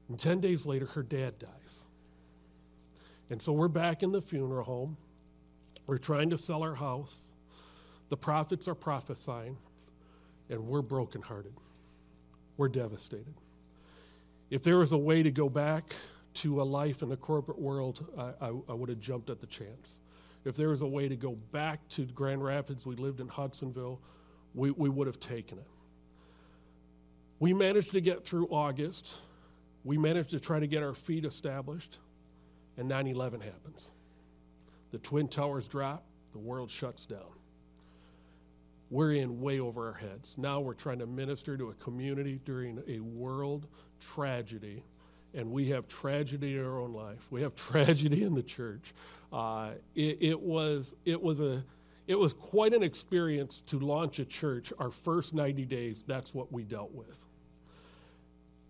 And 0.09 0.19
10 0.19 0.41
days 0.41 0.65
later, 0.65 0.87
her 0.87 1.03
dad 1.03 1.39
dies. 1.39 1.85
And 3.31 3.43
so 3.43 3.53
we're 3.53 3.69
back 3.69 4.03
in 4.03 4.13
the 4.13 4.23
funeral 4.23 4.65
home. 4.65 4.97
We're 5.87 5.99
trying 5.99 6.31
to 6.31 6.39
sell 6.39 6.63
our 6.63 6.75
house. 6.75 7.29
The 8.09 8.17
prophets 8.17 8.69
are 8.69 8.75
prophesying, 8.75 9.59
and 10.49 10.67
we're 10.67 10.83
brokenhearted. 10.83 11.53
We're 12.57 12.69
devastated. 12.69 13.35
If 14.51 14.63
there 14.63 14.79
was 14.79 14.93
a 14.93 14.99
way 14.99 15.23
to 15.23 15.31
go 15.31 15.49
back 15.51 15.95
to 16.35 16.63
a 16.63 16.65
life 16.65 17.03
in 17.03 17.11
the 17.11 17.17
corporate 17.17 17.59
world, 17.59 18.07
I, 18.17 18.47
I, 18.47 18.49
I 18.69 18.73
would 18.73 18.89
have 18.89 19.01
jumped 19.01 19.29
at 19.29 19.41
the 19.41 19.47
chance. 19.47 20.01
If 20.45 20.57
there 20.57 20.71
was 20.71 20.81
a 20.81 20.87
way 20.87 21.09
to 21.09 21.17
go 21.17 21.33
back 21.53 21.87
to 21.91 22.07
Grand 22.07 22.43
Rapids, 22.43 22.87
we 22.87 22.97
lived 22.97 23.21
in 23.21 23.29
Hudsonville, 23.29 24.01
we, 24.55 24.71
we 24.71 24.89
would 24.89 25.07
have 25.07 25.21
taken 25.21 25.59
it. 25.59 25.67
We 27.41 27.53
managed 27.53 27.93
to 27.93 28.01
get 28.01 28.25
through 28.25 28.49
August. 28.49 29.19
We 29.85 29.97
managed 29.97 30.31
to 30.31 30.41
try 30.41 30.59
to 30.59 30.67
get 30.67 30.83
our 30.83 30.95
feet 30.95 31.25
established, 31.25 31.99
and 32.77 32.89
9 32.89 33.07
11 33.07 33.41
happens. 33.41 33.93
The 34.91 34.99
Twin 34.99 35.29
Towers 35.29 35.69
drop, 35.69 36.05
the 36.33 36.39
world 36.39 36.71
shuts 36.71 37.07
down. 37.07 37.39
We're 38.91 39.13
in 39.13 39.41
way 39.41 39.61
over 39.61 39.89
our 39.89 39.95
heads. 39.95 40.37
Now 40.39 40.61
we're 40.61 40.75
trying 40.75 40.99
to 41.01 41.07
minister 41.07 41.57
to 41.59 41.69
a 41.69 41.75
community 41.75 42.41
during 42.45 42.83
a 42.89 43.01
world 43.01 43.67
tragedy, 44.01 44.83
and 45.35 45.51
we 45.51 45.69
have 45.69 45.87
tragedy 45.89 46.57
in 46.57 46.65
our 46.65 46.81
own 46.81 46.93
life. 46.93 47.27
We 47.31 47.43
have 47.43 47.55
tragedy 47.71 48.25
in 48.25 48.35
the 48.35 48.43
church. 48.43 48.95
Uh, 49.33 49.73
it, 49.95 50.19
it, 50.21 50.41
was, 50.41 50.97
it, 51.05 51.21
was 51.21 51.41
a, 51.41 51.63
it 52.07 52.19
was 52.19 52.33
quite 52.33 52.73
an 52.73 52.83
experience 52.83 53.61
to 53.63 53.79
launch 53.79 54.19
a 54.21 54.25
church. 54.25 54.73
Our 54.79 54.91
first 54.91 55.35
90 55.35 55.67
days, 55.67 56.03
that's 56.07 56.35
what 56.35 56.51
we 56.51 56.65
dealt 56.65 56.93
with. 56.93 57.28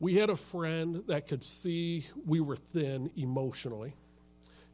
We 0.01 0.15
had 0.15 0.31
a 0.31 0.37
friend 0.37 1.03
that 1.09 1.27
could 1.27 1.43
see 1.43 2.07
we 2.25 2.41
were 2.41 2.57
thin 2.57 3.11
emotionally, 3.17 3.95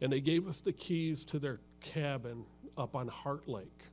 and 0.01 0.13
they 0.13 0.21
gave 0.21 0.47
us 0.47 0.61
the 0.61 0.73
keys 0.73 1.25
to 1.27 1.39
their 1.39 1.61
cabin 1.81 2.45
up 2.77 2.95
on 2.95 3.09
Hart 3.09 3.49
Lake. 3.49 3.85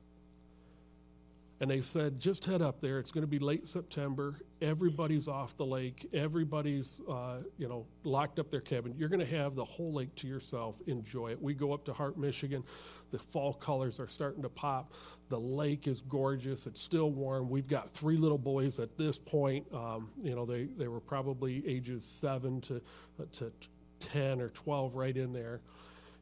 And 1.61 1.69
they 1.69 1.81
said, 1.81 2.19
just 2.19 2.43
head 2.43 2.63
up 2.63 2.81
there. 2.81 2.97
It's 2.97 3.11
going 3.11 3.21
to 3.21 3.27
be 3.27 3.37
late 3.37 3.67
September. 3.67 4.39
Everybody's 4.63 5.27
off 5.27 5.55
the 5.57 5.65
lake. 5.65 6.09
Everybody's, 6.11 6.99
uh, 7.07 7.37
you 7.59 7.69
know, 7.69 7.85
locked 8.03 8.39
up 8.39 8.49
their 8.49 8.61
cabin. 8.61 8.95
You're 8.97 9.09
going 9.09 9.19
to 9.19 9.37
have 9.37 9.53
the 9.53 9.63
whole 9.63 9.93
lake 9.93 10.15
to 10.15 10.27
yourself. 10.27 10.77
Enjoy 10.87 11.27
it. 11.27 11.39
We 11.39 11.53
go 11.53 11.71
up 11.71 11.85
to 11.85 11.93
Hart, 11.93 12.17
Michigan. 12.17 12.63
The 13.11 13.19
fall 13.19 13.53
colors 13.53 13.99
are 13.99 14.07
starting 14.07 14.41
to 14.41 14.49
pop. 14.49 14.93
The 15.29 15.39
lake 15.39 15.87
is 15.87 16.01
gorgeous. 16.01 16.65
It's 16.65 16.81
still 16.81 17.11
warm. 17.11 17.47
We've 17.47 17.67
got 17.67 17.93
three 17.93 18.17
little 18.17 18.39
boys 18.39 18.79
at 18.79 18.97
this 18.97 19.19
point. 19.19 19.67
Um, 19.71 20.09
you 20.23 20.33
know, 20.33 20.47
they, 20.47 20.63
they 20.63 20.87
were 20.87 20.99
probably 20.99 21.63
ages 21.67 22.05
seven 22.05 22.59
to, 22.61 22.81
uh, 23.19 23.25
to 23.33 23.51
10 23.99 24.41
or 24.41 24.49
12 24.49 24.95
right 24.95 25.15
in 25.15 25.31
there 25.31 25.61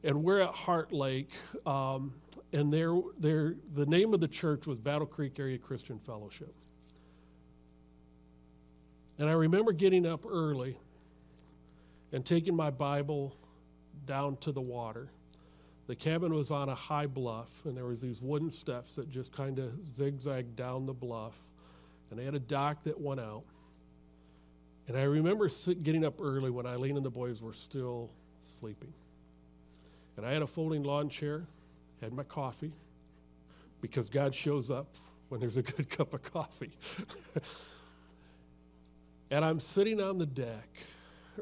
and 0.02 0.22
we're 0.22 0.40
at 0.40 0.50
Hart 0.50 0.92
Lake, 0.92 1.30
um, 1.66 2.14
and 2.52 2.72
they're, 2.72 2.94
they're, 3.18 3.54
the 3.74 3.86
name 3.86 4.14
of 4.14 4.20
the 4.20 4.28
church 4.28 4.66
was 4.66 4.78
Battle 4.78 5.06
Creek 5.06 5.38
Area 5.38 5.58
Christian 5.58 5.98
Fellowship. 5.98 6.54
And 9.18 9.28
I 9.28 9.32
remember 9.32 9.72
getting 9.72 10.06
up 10.06 10.24
early 10.26 10.78
and 12.12 12.24
taking 12.24 12.56
my 12.56 12.70
Bible 12.70 13.36
down 14.06 14.36
to 14.38 14.52
the 14.52 14.60
water. 14.60 15.10
The 15.86 15.94
cabin 15.94 16.32
was 16.32 16.50
on 16.50 16.68
a 16.68 16.74
high 16.74 17.06
bluff, 17.06 17.50
and 17.64 17.76
there 17.76 17.84
was 17.84 18.00
these 18.00 18.22
wooden 18.22 18.50
steps 18.50 18.94
that 18.96 19.10
just 19.10 19.32
kind 19.32 19.58
of 19.58 19.72
zigzagged 19.86 20.56
down 20.56 20.86
the 20.86 20.94
bluff, 20.94 21.34
and 22.10 22.18
they 22.18 22.24
had 22.24 22.34
a 22.34 22.40
dock 22.40 22.84
that 22.84 22.98
went 22.98 23.20
out. 23.20 23.42
And 24.88 24.96
I 24.96 25.02
remember 25.02 25.48
getting 25.82 26.04
up 26.04 26.20
early 26.20 26.50
when 26.50 26.66
Eileen 26.66 26.96
and 26.96 27.04
the 27.04 27.10
boys 27.10 27.42
were 27.42 27.52
still 27.52 28.10
sleeping. 28.42 28.92
And 30.20 30.28
I 30.28 30.34
had 30.34 30.42
a 30.42 30.46
folding 30.46 30.82
lawn 30.82 31.08
chair, 31.08 31.46
had 32.02 32.12
my 32.12 32.24
coffee, 32.24 32.74
because 33.80 34.10
God 34.10 34.34
shows 34.34 34.70
up 34.70 34.94
when 35.30 35.40
there's 35.40 35.56
a 35.56 35.62
good 35.62 35.88
cup 35.96 36.12
of 36.12 36.22
coffee. 36.22 36.76
and 39.30 39.42
I'm 39.42 39.58
sitting 39.58 39.98
on 39.98 40.18
the 40.18 40.26
deck, 40.26 40.68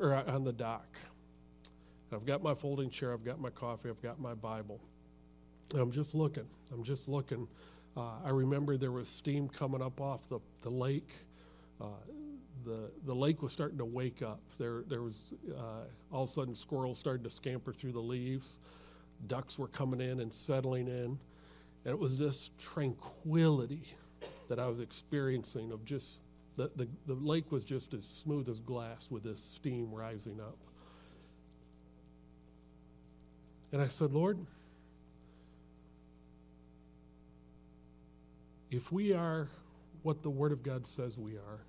or 0.01 0.15
on 0.15 0.45
the 0.45 0.53
dock. 0.53 0.87
I've 2.13 2.25
got 2.25 2.41
my 2.41 2.55
folding 2.55 2.89
chair, 2.89 3.13
I've 3.13 3.25
got 3.25 3.41
my 3.41 3.51
coffee, 3.51 3.89
I've 3.89 4.01
got 4.01 4.21
my 4.21 4.35
Bible. 4.35 4.79
And 5.73 5.81
I'm 5.83 5.91
just 5.91 6.15
looking. 6.15 6.47
I'm 6.73 6.85
just 6.85 7.09
looking. 7.09 7.49
Uh, 7.97 8.21
I 8.25 8.29
remember 8.29 8.77
there 8.77 8.93
was 8.93 9.09
steam 9.09 9.49
coming 9.49 9.83
up 9.83 10.01
off 10.01 10.29
the, 10.29 10.39
the 10.63 10.71
lake. 10.71 11.11
Uh, 11.81 11.87
the, 12.69 12.91
the 13.07 13.15
lake 13.15 13.43
was 13.43 13.53
starting 13.53 13.79
to 13.79 13.85
wake 13.85 14.23
up. 14.23 14.41
There, 14.59 14.85
there 14.89 15.03
was 15.03 15.33
uh, 15.57 15.85
all 16.13 16.25
of 16.25 16.29
a 16.29 16.33
sudden 16.33 16.55
squirrels 16.55 16.99
started 16.99 17.25
to 17.25 17.31
scamper 17.31 17.73
through 17.73 17.93
the 17.93 18.01
leaves. 18.01 18.59
Ducks 19.27 19.59
were 19.59 19.69
coming 19.69 20.01
in 20.01 20.21
and 20.21 20.33
settling 20.33 20.87
in. 20.87 21.19
And 21.85 21.95
it 21.95 21.99
was 21.99 22.19
this 22.19 22.51
tranquility 22.61 23.83
that 24.49 24.59
I 24.59 24.67
was 24.67 24.81
experiencing 24.81 25.73
of 25.73 25.85
just 25.85 26.21
the, 26.57 26.71
the, 26.77 26.89
the 27.07 27.15
lake 27.15 27.51
was 27.53 27.65
just 27.65 27.95
as 27.95 28.05
smooth 28.05 28.49
as 28.49 28.61
glass 28.61 29.11
with 29.11 29.23
this 29.23 29.43
steam 29.43 29.93
rising 29.93 30.41
up. 30.41 30.59
And 33.73 33.81
I 33.81 33.89
said, 33.89 34.13
Lord, 34.13 34.39
if 38.71 38.91
we 38.91 39.13
are 39.13 39.49
what 40.03 40.23
the 40.23 40.31
Word 40.31 40.53
of 40.53 40.63
God 40.63 40.87
says 40.87 41.17
we 41.17 41.37
are, 41.37 41.61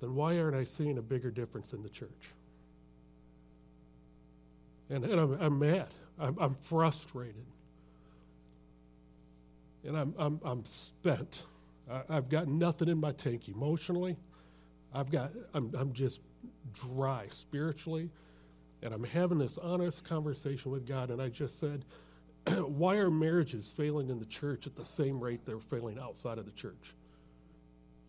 then 0.00 0.14
why 0.14 0.38
aren't 0.38 0.56
I 0.56 0.64
seeing 0.64 0.98
a 0.98 1.02
bigger 1.02 1.30
difference 1.30 1.72
in 1.72 1.82
the 1.82 1.88
church? 1.88 2.30
And, 4.88 5.04
and 5.04 5.20
I'm, 5.20 5.40
I'm 5.40 5.58
mad. 5.58 5.88
I'm, 6.18 6.36
I'm 6.38 6.54
frustrated. 6.54 7.46
And 9.84 9.96
I'm, 9.96 10.14
I'm, 10.18 10.40
I'm 10.44 10.64
spent. 10.64 11.44
I, 11.90 12.02
I've 12.08 12.28
got 12.28 12.48
nothing 12.48 12.88
in 12.88 12.98
my 12.98 13.12
tank 13.12 13.48
emotionally. 13.48 14.16
I've 14.92 15.10
got, 15.10 15.32
I'm, 15.54 15.72
I'm 15.78 15.92
just 15.92 16.20
dry 16.74 17.26
spiritually. 17.30 18.10
And 18.82 18.92
I'm 18.94 19.04
having 19.04 19.38
this 19.38 19.58
honest 19.58 20.04
conversation 20.04 20.72
with 20.72 20.86
God. 20.86 21.10
And 21.10 21.20
I 21.20 21.28
just 21.28 21.58
said, 21.58 21.84
why 22.46 22.96
are 22.96 23.10
marriages 23.10 23.72
failing 23.74 24.08
in 24.10 24.18
the 24.18 24.26
church 24.26 24.66
at 24.66 24.74
the 24.74 24.84
same 24.84 25.20
rate 25.20 25.44
they're 25.44 25.60
failing 25.60 25.98
outside 25.98 26.38
of 26.38 26.46
the 26.46 26.52
church? 26.52 26.94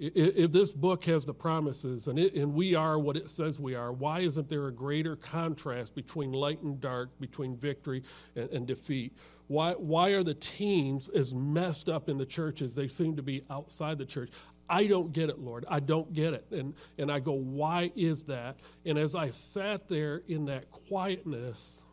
If 0.03 0.51
this 0.51 0.73
book 0.73 1.05
has 1.05 1.25
the 1.25 1.33
promises 1.33 2.07
and, 2.07 2.17
it, 2.17 2.33
and 2.33 2.55
we 2.55 2.73
are 2.73 2.97
what 2.97 3.15
it 3.15 3.29
says 3.29 3.59
we 3.59 3.75
are, 3.75 3.93
why 3.93 4.21
isn't 4.21 4.49
there 4.49 4.65
a 4.65 4.71
greater 4.71 5.15
contrast 5.15 5.93
between 5.93 6.31
light 6.31 6.59
and 6.63 6.81
dark, 6.81 7.11
between 7.19 7.55
victory 7.55 8.01
and, 8.35 8.49
and 8.49 8.65
defeat? 8.65 9.15
Why, 9.45 9.73
why 9.73 10.09
are 10.09 10.23
the 10.23 10.33
teams 10.33 11.07
as 11.09 11.35
messed 11.35 11.87
up 11.87 12.09
in 12.09 12.17
the 12.17 12.25
church 12.25 12.63
as 12.63 12.73
they 12.73 12.87
seem 12.87 13.15
to 13.15 13.21
be 13.21 13.43
outside 13.51 13.99
the 13.99 14.05
church? 14.05 14.31
I 14.67 14.87
don't 14.87 15.13
get 15.13 15.29
it, 15.29 15.37
Lord. 15.37 15.65
I 15.69 15.79
don't 15.79 16.11
get 16.13 16.33
it. 16.33 16.47
And, 16.49 16.73
and 16.97 17.11
I 17.11 17.19
go, 17.19 17.33
why 17.33 17.91
is 17.95 18.23
that? 18.23 18.55
And 18.87 18.97
as 18.97 19.13
I 19.13 19.29
sat 19.29 19.87
there 19.87 20.23
in 20.27 20.45
that 20.45 20.71
quietness, 20.71 21.83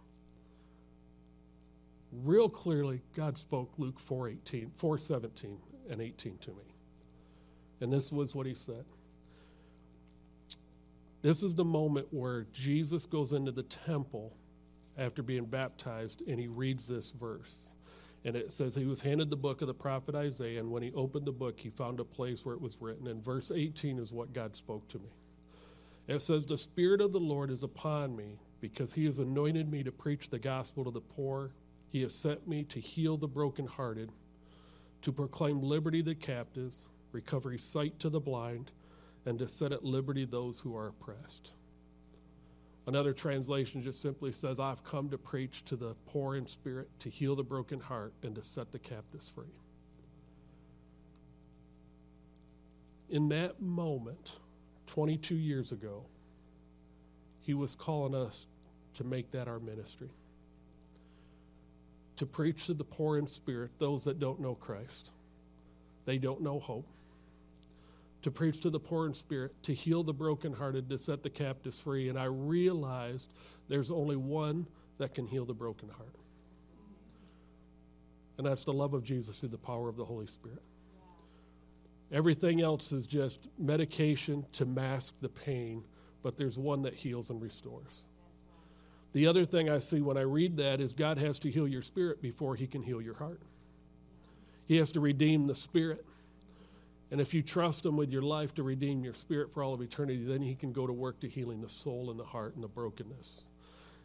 real 2.10 2.48
clearly, 2.48 3.02
God 3.14 3.36
spoke 3.36 3.70
Luke 3.76 4.00
4 4.00 4.30
18, 4.30 4.70
4 4.78 4.96
17 4.96 5.58
and 5.90 6.00
18 6.00 6.38
to 6.38 6.50
me. 6.52 6.77
And 7.80 7.92
this 7.92 8.10
was 8.10 8.34
what 8.34 8.46
he 8.46 8.54
said. 8.54 8.84
This 11.22 11.42
is 11.42 11.54
the 11.54 11.64
moment 11.64 12.06
where 12.10 12.46
Jesus 12.52 13.06
goes 13.06 13.32
into 13.32 13.52
the 13.52 13.64
temple 13.64 14.32
after 14.96 15.22
being 15.22 15.44
baptized 15.44 16.22
and 16.26 16.38
he 16.38 16.46
reads 16.46 16.86
this 16.86 17.12
verse. 17.12 17.74
And 18.24 18.36
it 18.36 18.52
says 18.52 18.74
he 18.74 18.84
was 18.84 19.00
handed 19.00 19.30
the 19.30 19.36
book 19.36 19.60
of 19.60 19.68
the 19.68 19.74
prophet 19.74 20.14
Isaiah, 20.14 20.58
and 20.58 20.70
when 20.70 20.82
he 20.82 20.92
opened 20.92 21.24
the 21.24 21.32
book, 21.32 21.58
he 21.58 21.70
found 21.70 22.00
a 22.00 22.04
place 22.04 22.44
where 22.44 22.54
it 22.54 22.60
was 22.60 22.76
written. 22.80 23.06
And 23.06 23.24
verse 23.24 23.52
18 23.54 23.98
is 23.98 24.12
what 24.12 24.32
God 24.32 24.56
spoke 24.56 24.88
to 24.88 24.98
me. 24.98 25.08
It 26.08 26.20
says, 26.20 26.44
The 26.44 26.58
Spirit 26.58 27.00
of 27.00 27.12
the 27.12 27.20
Lord 27.20 27.50
is 27.50 27.62
upon 27.62 28.16
me 28.16 28.40
because 28.60 28.92
he 28.92 29.04
has 29.04 29.20
anointed 29.20 29.70
me 29.70 29.84
to 29.84 29.92
preach 29.92 30.30
the 30.30 30.38
gospel 30.38 30.84
to 30.84 30.90
the 30.90 31.00
poor. 31.00 31.52
He 31.90 32.02
has 32.02 32.14
sent 32.14 32.46
me 32.48 32.64
to 32.64 32.80
heal 32.80 33.16
the 33.16 33.28
brokenhearted, 33.28 34.10
to 35.02 35.12
proclaim 35.12 35.62
liberty 35.62 36.02
to 36.02 36.14
captives 36.14 36.88
recovery 37.12 37.58
sight 37.58 37.98
to 38.00 38.08
the 38.08 38.20
blind, 38.20 38.72
and 39.26 39.38
to 39.38 39.48
set 39.48 39.72
at 39.72 39.84
liberty 39.84 40.24
those 40.24 40.60
who 40.60 40.76
are 40.76 40.88
oppressed. 40.88 41.52
Another 42.86 43.12
translation 43.12 43.82
just 43.82 44.00
simply 44.00 44.32
says, 44.32 44.58
I've 44.58 44.82
come 44.82 45.10
to 45.10 45.18
preach 45.18 45.62
to 45.66 45.76
the 45.76 45.94
poor 46.06 46.36
in 46.36 46.46
spirit, 46.46 46.88
to 47.00 47.10
heal 47.10 47.36
the 47.36 47.42
broken 47.42 47.80
heart, 47.80 48.14
and 48.22 48.34
to 48.34 48.42
set 48.42 48.72
the 48.72 48.78
captives 48.78 49.28
free. 49.28 49.44
In 53.10 53.28
that 53.28 53.60
moment, 53.60 54.32
22 54.86 55.34
years 55.34 55.72
ago, 55.72 56.06
he 57.40 57.52
was 57.54 57.74
calling 57.74 58.14
us 58.14 58.46
to 58.94 59.04
make 59.04 59.30
that 59.32 59.48
our 59.48 59.60
ministry. 59.60 60.10
To 62.16 62.26
preach 62.26 62.66
to 62.66 62.74
the 62.74 62.84
poor 62.84 63.18
in 63.18 63.26
spirit, 63.26 63.70
those 63.78 64.04
that 64.04 64.18
don't 64.18 64.40
know 64.40 64.54
Christ. 64.54 65.10
They 66.08 66.16
don't 66.16 66.40
know 66.40 66.58
hope 66.58 66.88
to 68.22 68.30
preach 68.30 68.62
to 68.62 68.70
the 68.70 68.80
poor 68.80 69.06
in 69.06 69.12
spirit, 69.12 69.52
to 69.64 69.74
heal 69.74 70.02
the 70.02 70.14
brokenhearted, 70.14 70.88
to 70.88 70.98
set 70.98 71.22
the 71.22 71.28
captives 71.28 71.78
free. 71.78 72.08
And 72.08 72.18
I 72.18 72.24
realized 72.24 73.30
there's 73.68 73.90
only 73.90 74.16
one 74.16 74.66
that 74.96 75.14
can 75.14 75.26
heal 75.26 75.44
the 75.44 75.52
broken 75.52 75.90
heart. 75.90 76.14
And 78.38 78.46
that's 78.46 78.64
the 78.64 78.72
love 78.72 78.94
of 78.94 79.04
Jesus 79.04 79.40
through 79.40 79.50
the 79.50 79.58
power 79.58 79.86
of 79.86 79.98
the 79.98 80.04
Holy 80.06 80.26
Spirit. 80.26 80.62
Everything 82.10 82.62
else 82.62 82.90
is 82.90 83.06
just 83.06 83.46
medication 83.58 84.46
to 84.52 84.64
mask 84.64 85.14
the 85.20 85.28
pain, 85.28 85.84
but 86.22 86.38
there's 86.38 86.56
one 86.58 86.80
that 86.84 86.94
heals 86.94 87.28
and 87.28 87.42
restores. 87.42 88.06
The 89.12 89.26
other 89.26 89.44
thing 89.44 89.68
I 89.68 89.78
see 89.78 90.00
when 90.00 90.16
I 90.16 90.22
read 90.22 90.56
that 90.56 90.80
is 90.80 90.94
God 90.94 91.18
has 91.18 91.38
to 91.40 91.50
heal 91.50 91.68
your 91.68 91.82
spirit 91.82 92.22
before 92.22 92.56
he 92.56 92.66
can 92.66 92.82
heal 92.82 93.02
your 93.02 93.16
heart. 93.16 93.42
He 94.68 94.76
has 94.76 94.92
to 94.92 95.00
redeem 95.00 95.46
the 95.46 95.54
spirit. 95.54 96.04
And 97.10 97.22
if 97.22 97.32
you 97.32 97.42
trust 97.42 97.86
Him 97.86 97.96
with 97.96 98.10
your 98.10 98.22
life 98.22 98.54
to 98.56 98.62
redeem 98.62 99.02
your 99.02 99.14
spirit 99.14 99.50
for 99.50 99.62
all 99.62 99.72
of 99.72 99.80
eternity, 99.80 100.22
then 100.24 100.42
He 100.42 100.54
can 100.54 100.72
go 100.72 100.86
to 100.86 100.92
work 100.92 101.18
to 101.20 101.28
healing 101.28 101.62
the 101.62 101.70
soul 101.70 102.10
and 102.10 102.20
the 102.20 102.24
heart 102.24 102.54
and 102.54 102.62
the 102.62 102.68
brokenness. 102.68 103.44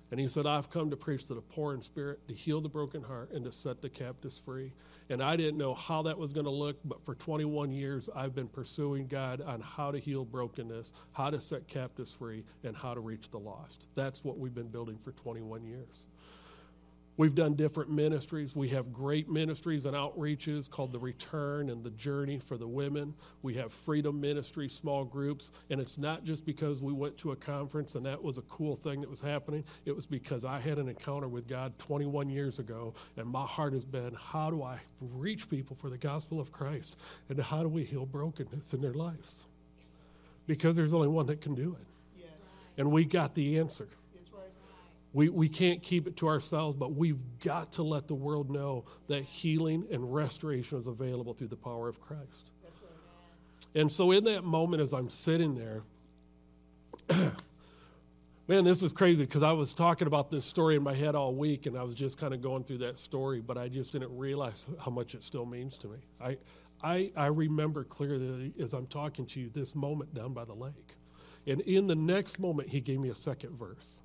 And 0.10 0.22
He 0.22 0.30
said, 0.30 0.46
I've 0.46 0.70
come 0.70 0.90
to 0.90 0.96
preach 0.96 1.28
to 1.28 1.34
the 1.34 1.42
poor 1.42 1.74
in 1.74 1.82
spirit, 1.82 2.26
to 2.30 2.34
heal 2.34 2.62
the 2.62 2.70
broken 2.70 3.04
heart, 3.04 3.32
and 3.34 3.44
to 3.44 3.52
set 3.52 3.82
the 3.82 3.90
captives 3.90 4.38
free. 4.38 4.72
And 5.10 5.22
I 5.22 5.36
didn't 5.36 5.58
know 5.58 5.74
how 5.74 6.04
that 6.04 6.18
was 6.18 6.32
going 6.32 6.46
to 6.46 6.52
look, 6.52 6.78
but 6.86 7.04
for 7.04 7.14
21 7.14 7.74
years, 7.74 8.10
I've 8.16 8.34
been 8.34 8.48
pursuing 8.48 9.08
God 9.08 9.42
on 9.42 9.60
how 9.60 9.92
to 9.92 10.00
heal 10.00 10.24
brokenness, 10.24 10.94
how 11.12 11.30
to 11.30 11.42
set 11.42 11.68
captives 11.68 12.14
free, 12.14 12.46
and 12.64 12.74
how 12.74 12.94
to 12.94 13.02
reach 13.02 13.32
the 13.32 13.40
lost. 13.40 13.88
That's 13.96 14.24
what 14.24 14.38
we've 14.38 14.56
been 14.56 14.70
building 14.70 14.98
for 14.98 15.12
21 15.12 15.66
years. 15.66 16.08
We've 17.16 17.36
done 17.36 17.54
different 17.54 17.92
ministries. 17.92 18.56
We 18.56 18.70
have 18.70 18.92
great 18.92 19.30
ministries 19.30 19.86
and 19.86 19.96
outreaches 19.96 20.68
called 20.68 20.92
The 20.92 20.98
Return 20.98 21.70
and 21.70 21.84
The 21.84 21.92
Journey 21.92 22.40
for 22.40 22.58
the 22.58 22.68
women. 22.68 23.14
We 23.44 23.54
have 23.54 23.72
Freedom 23.72 24.20
Ministry, 24.20 24.68
small 24.68 25.06
groups. 25.06 25.52
And 25.70 25.80
it's 25.80 26.00
not 26.00 26.24
just 26.24 26.44
because 26.44 26.82
we 26.82 26.92
went 26.92 27.16
to 27.20 27.32
a 27.32 27.36
conference 27.36 27.94
and 27.94 28.04
that 28.08 28.22
was 28.22 28.40
a 28.40 28.42
cool 28.44 28.76
thing 28.76 29.00
that 29.02 29.10
was 29.10 29.22
happening. 29.22 29.64
It 29.86 29.96
was 29.96 30.08
because 30.08 30.44
I 30.44 30.60
had 30.60 30.80
an 30.80 30.90
encounter 30.90 31.28
with 31.28 31.48
God 31.48 31.78
21 31.78 32.30
years 32.30 32.58
ago, 32.58 32.96
and 33.16 33.28
my 33.28 33.46
heart 33.46 33.74
has 33.74 33.86
been 33.86 34.16
how 34.16 34.50
do 34.50 34.64
I 34.64 34.80
reach 35.00 35.50
people 35.50 35.76
for 35.76 35.92
the 35.92 35.98
gospel 36.00 36.40
of 36.40 36.52
Christ? 36.52 36.96
And 37.30 37.40
how 37.40 37.62
do 37.62 37.70
we 37.70 37.84
heal 37.84 38.08
brokenness 38.08 38.74
in 38.74 38.82
their 38.82 38.94
lives? 38.96 39.46
Because 40.48 40.76
there's 40.76 40.96
only 40.96 41.10
one 41.10 41.28
that 41.28 41.42
can 41.42 41.54
do 41.54 41.78
it. 41.80 41.88
And 42.76 42.92
we 42.92 43.06
got 43.06 43.36
the 43.36 43.60
answer. 43.60 43.88
We, 45.14 45.30
we 45.30 45.48
can't 45.48 45.82
keep 45.84 46.08
it 46.08 46.18
to 46.18 46.28
ourselves, 46.28 46.76
but 46.76 46.96
we've 46.96 47.20
got 47.40 47.72
to 47.74 47.84
let 47.84 48.08
the 48.08 48.16
world 48.16 48.50
know 48.50 48.86
that 49.08 49.24
healing 49.24 49.86
and 49.92 50.12
restoration 50.14 50.80
is 50.80 50.88
available 50.88 51.36
through 51.36 51.50
the 51.50 51.56
power 51.56 51.88
of 51.88 52.02
Christ. 52.02 52.50
And 53.76 53.92
so, 53.92 54.12
in 54.12 54.24
that 54.26 54.44
moment, 54.44 54.82
as 54.82 54.94
I'm 54.94 55.10
sitting 55.10 55.56
there, 55.56 55.84
man, 58.48 58.64
this 58.64 58.84
is 58.84 58.92
crazy 58.92 59.26
because 59.26 59.44
I 59.44 59.52
was 59.52 59.74
talking 59.74 60.08
about 60.08 60.30
this 60.30 60.46
story 60.46 60.76
in 60.76 60.84
my 60.84 60.94
head 60.94 61.16
all 61.16 61.34
week 61.34 61.66
and 61.66 61.78
I 61.78 61.84
was 61.84 61.96
just 61.96 62.18
kind 62.18 62.34
of 62.34 62.42
going 62.42 62.64
through 62.64 62.80
that 62.80 63.00
story, 63.00 63.40
but 63.40 63.58
I 63.58 63.68
just 63.70 63.92
didn't 63.92 64.16
realize 64.16 64.68
how 64.80 64.92
much 64.92 65.16
it 65.16 65.24
still 65.24 65.46
means 65.46 65.78
to 65.80 65.88
me. 65.88 65.98
I, 66.22 66.38
I, 66.84 67.12
I 67.16 67.28
remember 67.28 67.84
clearly 67.84 68.54
as 68.60 68.74
I'm 68.74 68.88
talking 68.88 69.26
to 69.28 69.40
you 69.40 69.50
this 69.54 69.76
moment 69.76 70.14
down 70.14 70.34
by 70.34 70.46
the 70.46 70.54
lake. 70.54 70.96
And 71.48 71.62
in 71.62 71.88
the 71.88 71.96
next 71.96 72.40
moment, 72.40 72.70
he 72.70 72.80
gave 72.80 73.00
me 73.00 73.10
a 73.10 73.16
second 73.16 73.58
verse. 73.58 74.02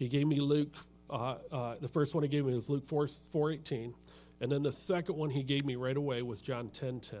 He 0.00 0.08
gave 0.08 0.26
me 0.26 0.40
Luke, 0.40 0.74
uh, 1.10 1.36
uh, 1.52 1.74
the 1.78 1.86
first 1.86 2.14
one 2.14 2.22
he 2.22 2.28
gave 2.28 2.46
me 2.46 2.54
was 2.54 2.70
Luke 2.70 2.88
4, 2.88 3.04
4.18. 3.04 3.92
And 4.40 4.50
then 4.50 4.62
the 4.62 4.72
second 4.72 5.14
one 5.14 5.28
he 5.28 5.42
gave 5.42 5.66
me 5.66 5.76
right 5.76 5.96
away 5.96 6.22
was 6.22 6.40
John 6.40 6.70
10.10. 6.70 7.10
10. 7.10 7.18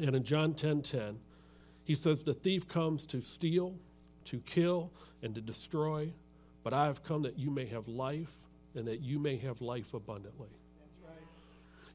And 0.00 0.16
in 0.16 0.24
John 0.24 0.54
10.10, 0.54 0.82
10, 0.82 1.18
he 1.84 1.94
says, 1.94 2.24
the 2.24 2.34
thief 2.34 2.66
comes 2.66 3.06
to 3.06 3.20
steal, 3.20 3.76
to 4.24 4.40
kill, 4.40 4.90
and 5.22 5.36
to 5.36 5.40
destroy. 5.40 6.12
But 6.64 6.74
I 6.74 6.86
have 6.86 7.04
come 7.04 7.22
that 7.22 7.38
you 7.38 7.48
may 7.48 7.66
have 7.66 7.86
life 7.86 8.36
and 8.74 8.84
that 8.88 9.00
you 9.00 9.20
may 9.20 9.36
have 9.36 9.60
life 9.60 9.94
abundantly. 9.94 10.50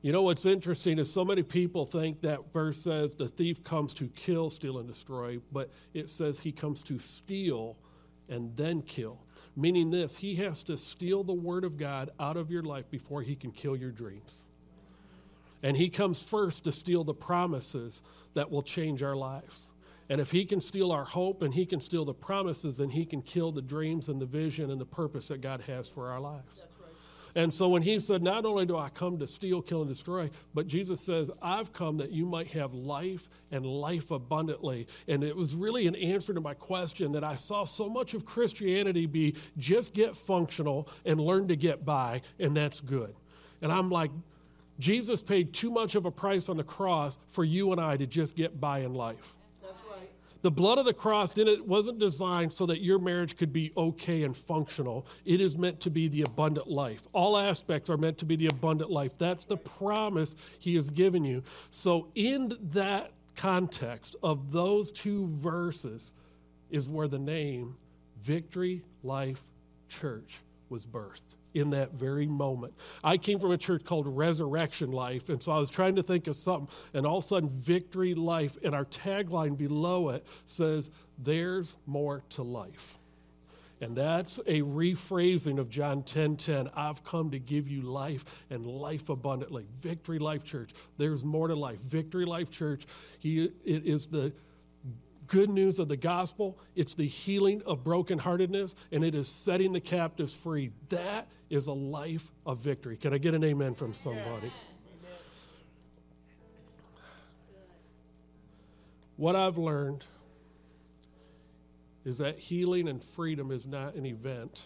You 0.01 0.13
know 0.13 0.21
what's 0.21 0.45
interesting 0.45 0.97
is 0.97 1.11
so 1.11 1.25
many 1.25 1.43
people 1.43 1.85
think 1.85 2.21
that 2.21 2.53
verse 2.53 2.77
says 2.77 3.15
the 3.15 3.27
thief 3.27 3.63
comes 3.65 3.93
to 3.95 4.07
kill, 4.15 4.49
steal, 4.49 4.77
and 4.77 4.87
destroy, 4.87 5.39
but 5.51 5.69
it 5.93 6.09
says 6.09 6.39
he 6.39 6.53
comes 6.53 6.83
to 6.83 6.99
steal 6.99 7.77
and 8.29 8.55
then 8.55 8.81
kill. 8.81 9.19
Meaning 9.55 9.91
this, 9.91 10.17
he 10.17 10.35
has 10.35 10.63
to 10.63 10.77
steal 10.77 11.23
the 11.23 11.33
word 11.33 11.63
of 11.63 11.77
God 11.77 12.09
out 12.19 12.37
of 12.37 12.49
your 12.49 12.63
life 12.63 12.89
before 12.89 13.21
he 13.21 13.35
can 13.35 13.51
kill 13.51 13.75
your 13.75 13.91
dreams. 13.91 14.45
And 15.61 15.77
he 15.77 15.89
comes 15.89 16.21
first 16.21 16.63
to 16.65 16.71
steal 16.71 17.03
the 17.03 17.13
promises 17.13 18.01
that 18.33 18.49
will 18.51 18.63
change 18.63 19.03
our 19.03 19.15
lives. 19.15 19.71
And 20.09 20.19
if 20.19 20.31
he 20.31 20.43
can 20.43 20.59
steal 20.59 20.91
our 20.91 21.05
hope 21.05 21.41
and 21.41 21.53
he 21.53 21.65
can 21.65 21.79
steal 21.79 22.03
the 22.03 22.13
promises, 22.13 22.77
then 22.77 22.89
he 22.89 23.05
can 23.05 23.21
kill 23.21 23.51
the 23.51 23.61
dreams 23.61 24.09
and 24.09 24.19
the 24.19 24.25
vision 24.25 24.69
and 24.69 24.81
the 24.81 24.85
purpose 24.85 25.29
that 25.29 25.41
God 25.41 25.61
has 25.61 25.87
for 25.87 26.09
our 26.09 26.19
lives. 26.19 26.65
And 27.35 27.51
so 27.51 27.67
when 27.67 27.81
he 27.81 27.99
said, 27.99 28.21
Not 28.21 28.45
only 28.45 28.65
do 28.65 28.77
I 28.77 28.89
come 28.89 29.17
to 29.19 29.27
steal, 29.27 29.61
kill, 29.61 29.81
and 29.81 29.89
destroy, 29.89 30.29
but 30.53 30.67
Jesus 30.67 31.01
says, 31.01 31.31
I've 31.41 31.73
come 31.73 31.97
that 31.97 32.11
you 32.11 32.25
might 32.25 32.47
have 32.49 32.73
life 32.73 33.27
and 33.51 33.65
life 33.65 34.11
abundantly. 34.11 34.87
And 35.07 35.23
it 35.23 35.35
was 35.35 35.55
really 35.55 35.87
an 35.87 35.95
answer 35.95 36.33
to 36.33 36.41
my 36.41 36.53
question 36.53 37.11
that 37.13 37.23
I 37.23 37.35
saw 37.35 37.63
so 37.63 37.89
much 37.89 38.13
of 38.13 38.25
Christianity 38.25 39.05
be 39.05 39.35
just 39.57 39.93
get 39.93 40.15
functional 40.15 40.87
and 41.05 41.19
learn 41.19 41.47
to 41.47 41.55
get 41.55 41.85
by, 41.85 42.21
and 42.39 42.55
that's 42.55 42.79
good. 42.81 43.15
And 43.61 43.71
I'm 43.71 43.89
like, 43.89 44.11
Jesus 44.79 45.21
paid 45.21 45.53
too 45.53 45.71
much 45.71 45.95
of 45.95 46.05
a 46.05 46.11
price 46.11 46.49
on 46.49 46.57
the 46.57 46.63
cross 46.63 47.17
for 47.29 47.43
you 47.43 47.71
and 47.71 47.79
I 47.79 47.97
to 47.97 48.05
just 48.05 48.35
get 48.35 48.59
by 48.59 48.79
in 48.79 48.93
life. 48.93 49.37
The 50.43 50.51
blood 50.51 50.77
of 50.77 50.83
the 50.83 50.93
cross 50.93 51.33
didn't, 51.33 51.65
wasn't 51.65 51.99
designed 51.99 52.51
so 52.51 52.65
that 52.65 52.81
your 52.81 52.99
marriage 52.99 53.37
could 53.37 53.53
be 53.53 53.71
okay 53.77 54.23
and 54.23 54.35
functional. 54.35 55.07
It 55.23 55.39
is 55.39 55.57
meant 55.57 55.79
to 55.79 55.89
be 55.89 56.09
the 56.09 56.23
abundant 56.23 56.67
life. 56.67 57.07
All 57.13 57.37
aspects 57.37 57.89
are 57.89 57.95
meant 57.95 58.17
to 58.17 58.25
be 58.25 58.35
the 58.35 58.47
abundant 58.47 58.91
life. 58.91 59.17
That's 59.17 59.45
the 59.45 59.55
promise 59.55 60.35
He 60.59 60.75
has 60.75 60.89
given 60.89 61.23
you. 61.23 61.43
So, 61.71 62.09
in 62.15 62.57
that 62.71 63.13
context 63.37 64.17
of 64.21 64.51
those 64.51 64.91
two 64.91 65.29
verses, 65.29 66.11
is 66.69 66.89
where 66.89 67.07
the 67.07 67.19
name 67.19 67.77
Victory 68.21 68.83
Life 69.01 69.43
Church 69.87 70.41
was 70.69 70.85
birthed 70.85 71.37
in 71.53 71.69
that 71.71 71.93
very 71.93 72.25
moment. 72.25 72.73
I 73.03 73.17
came 73.17 73.39
from 73.39 73.51
a 73.51 73.57
church 73.57 73.83
called 73.83 74.07
Resurrection 74.07 74.91
Life, 74.91 75.29
and 75.29 75.41
so 75.41 75.51
I 75.51 75.59
was 75.59 75.69
trying 75.69 75.95
to 75.95 76.03
think 76.03 76.27
of 76.27 76.35
something, 76.35 76.73
and 76.93 77.05
all 77.05 77.19
of 77.19 77.23
a 77.23 77.27
sudden, 77.27 77.49
Victory 77.49 78.13
Life, 78.15 78.57
and 78.63 78.73
our 78.73 78.85
tagline 78.85 79.57
below 79.57 80.09
it 80.09 80.25
says, 80.45 80.89
There's 81.17 81.75
more 81.85 82.23
to 82.31 82.43
life. 82.43 82.97
And 83.81 83.97
that's 83.97 84.37
a 84.45 84.61
rephrasing 84.61 85.59
of 85.59 85.69
John 85.69 86.03
10 86.03 86.37
10. 86.37 86.69
I've 86.73 87.03
come 87.03 87.31
to 87.31 87.39
give 87.39 87.67
you 87.67 87.81
life 87.81 88.23
and 88.49 88.65
life 88.65 89.09
abundantly. 89.09 89.65
Victory 89.81 90.19
Life 90.19 90.45
Church. 90.45 90.71
There's 90.97 91.25
more 91.25 91.49
to 91.49 91.55
life. 91.55 91.79
Victory 91.79 92.23
Life 92.23 92.49
Church. 92.49 92.85
He, 93.19 93.51
it 93.65 93.85
is 93.85 94.07
the 94.07 94.31
good 95.27 95.49
news 95.49 95.79
of 95.79 95.89
the 95.89 95.97
gospel. 95.97 96.57
It's 96.75 96.93
the 96.93 97.07
healing 97.07 97.61
of 97.65 97.83
brokenheartedness, 97.83 98.75
and 98.93 99.03
it 99.03 99.15
is 99.15 99.27
setting 99.27 99.73
the 99.73 99.81
captives 99.81 100.33
free. 100.33 100.71
That 100.87 101.27
is 101.53 101.67
a 101.67 101.73
life 101.73 102.31
of 102.47 102.57
victory. 102.57 102.97
Can 102.97 103.13
I 103.13 103.19
get 103.19 103.35
an 103.35 103.43
amen 103.43 103.75
from 103.75 103.93
somebody? 103.93 104.51
What 109.17 109.35
I've 109.35 109.59
learned 109.59 110.03
is 112.05 112.17
that 112.17 112.39
healing 112.39 112.87
and 112.87 113.03
freedom 113.03 113.51
is 113.51 113.67
not 113.67 113.93
an 113.93 114.07
event, 114.07 114.65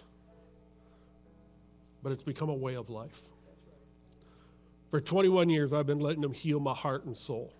but 2.01 2.13
it's 2.13 2.23
become 2.23 2.47
a 2.47 2.55
way 2.55 2.75
of 2.75 2.89
life. 2.89 3.21
For 4.89 5.01
21 5.01 5.49
years, 5.49 5.73
I've 5.73 5.87
been 5.87 5.99
letting 5.99 6.23
Him 6.23 6.31
heal 6.31 6.61
my 6.61 6.73
heart 6.73 7.03
and 7.03 7.17
soul. 7.17 7.53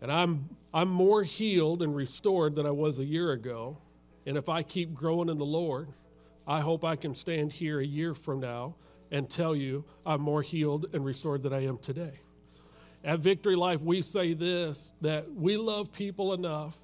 And 0.00 0.10
I'm, 0.10 0.48
I'm 0.72 0.88
more 0.88 1.22
healed 1.22 1.82
and 1.82 1.94
restored 1.94 2.54
than 2.54 2.64
I 2.64 2.70
was 2.70 2.98
a 2.98 3.04
year 3.04 3.32
ago. 3.32 3.76
And 4.24 4.38
if 4.38 4.48
I 4.48 4.62
keep 4.62 4.94
growing 4.94 5.28
in 5.28 5.36
the 5.36 5.44
Lord, 5.44 5.88
I 6.46 6.60
hope 6.60 6.84
I 6.84 6.96
can 6.96 7.14
stand 7.14 7.52
here 7.52 7.80
a 7.80 7.86
year 7.86 8.14
from 8.14 8.40
now 8.40 8.76
and 9.10 9.28
tell 9.28 9.56
you 9.56 9.84
I'm 10.04 10.20
more 10.20 10.42
healed 10.42 10.86
and 10.92 11.04
restored 11.04 11.42
than 11.42 11.52
I 11.52 11.64
am 11.64 11.78
today. 11.78 12.20
At 13.04 13.20
Victory 13.20 13.56
Life, 13.56 13.80
we 13.82 14.02
say 14.02 14.34
this 14.34 14.92
that 15.00 15.32
we 15.32 15.56
love 15.56 15.92
people 15.92 16.32
enough. 16.32 16.76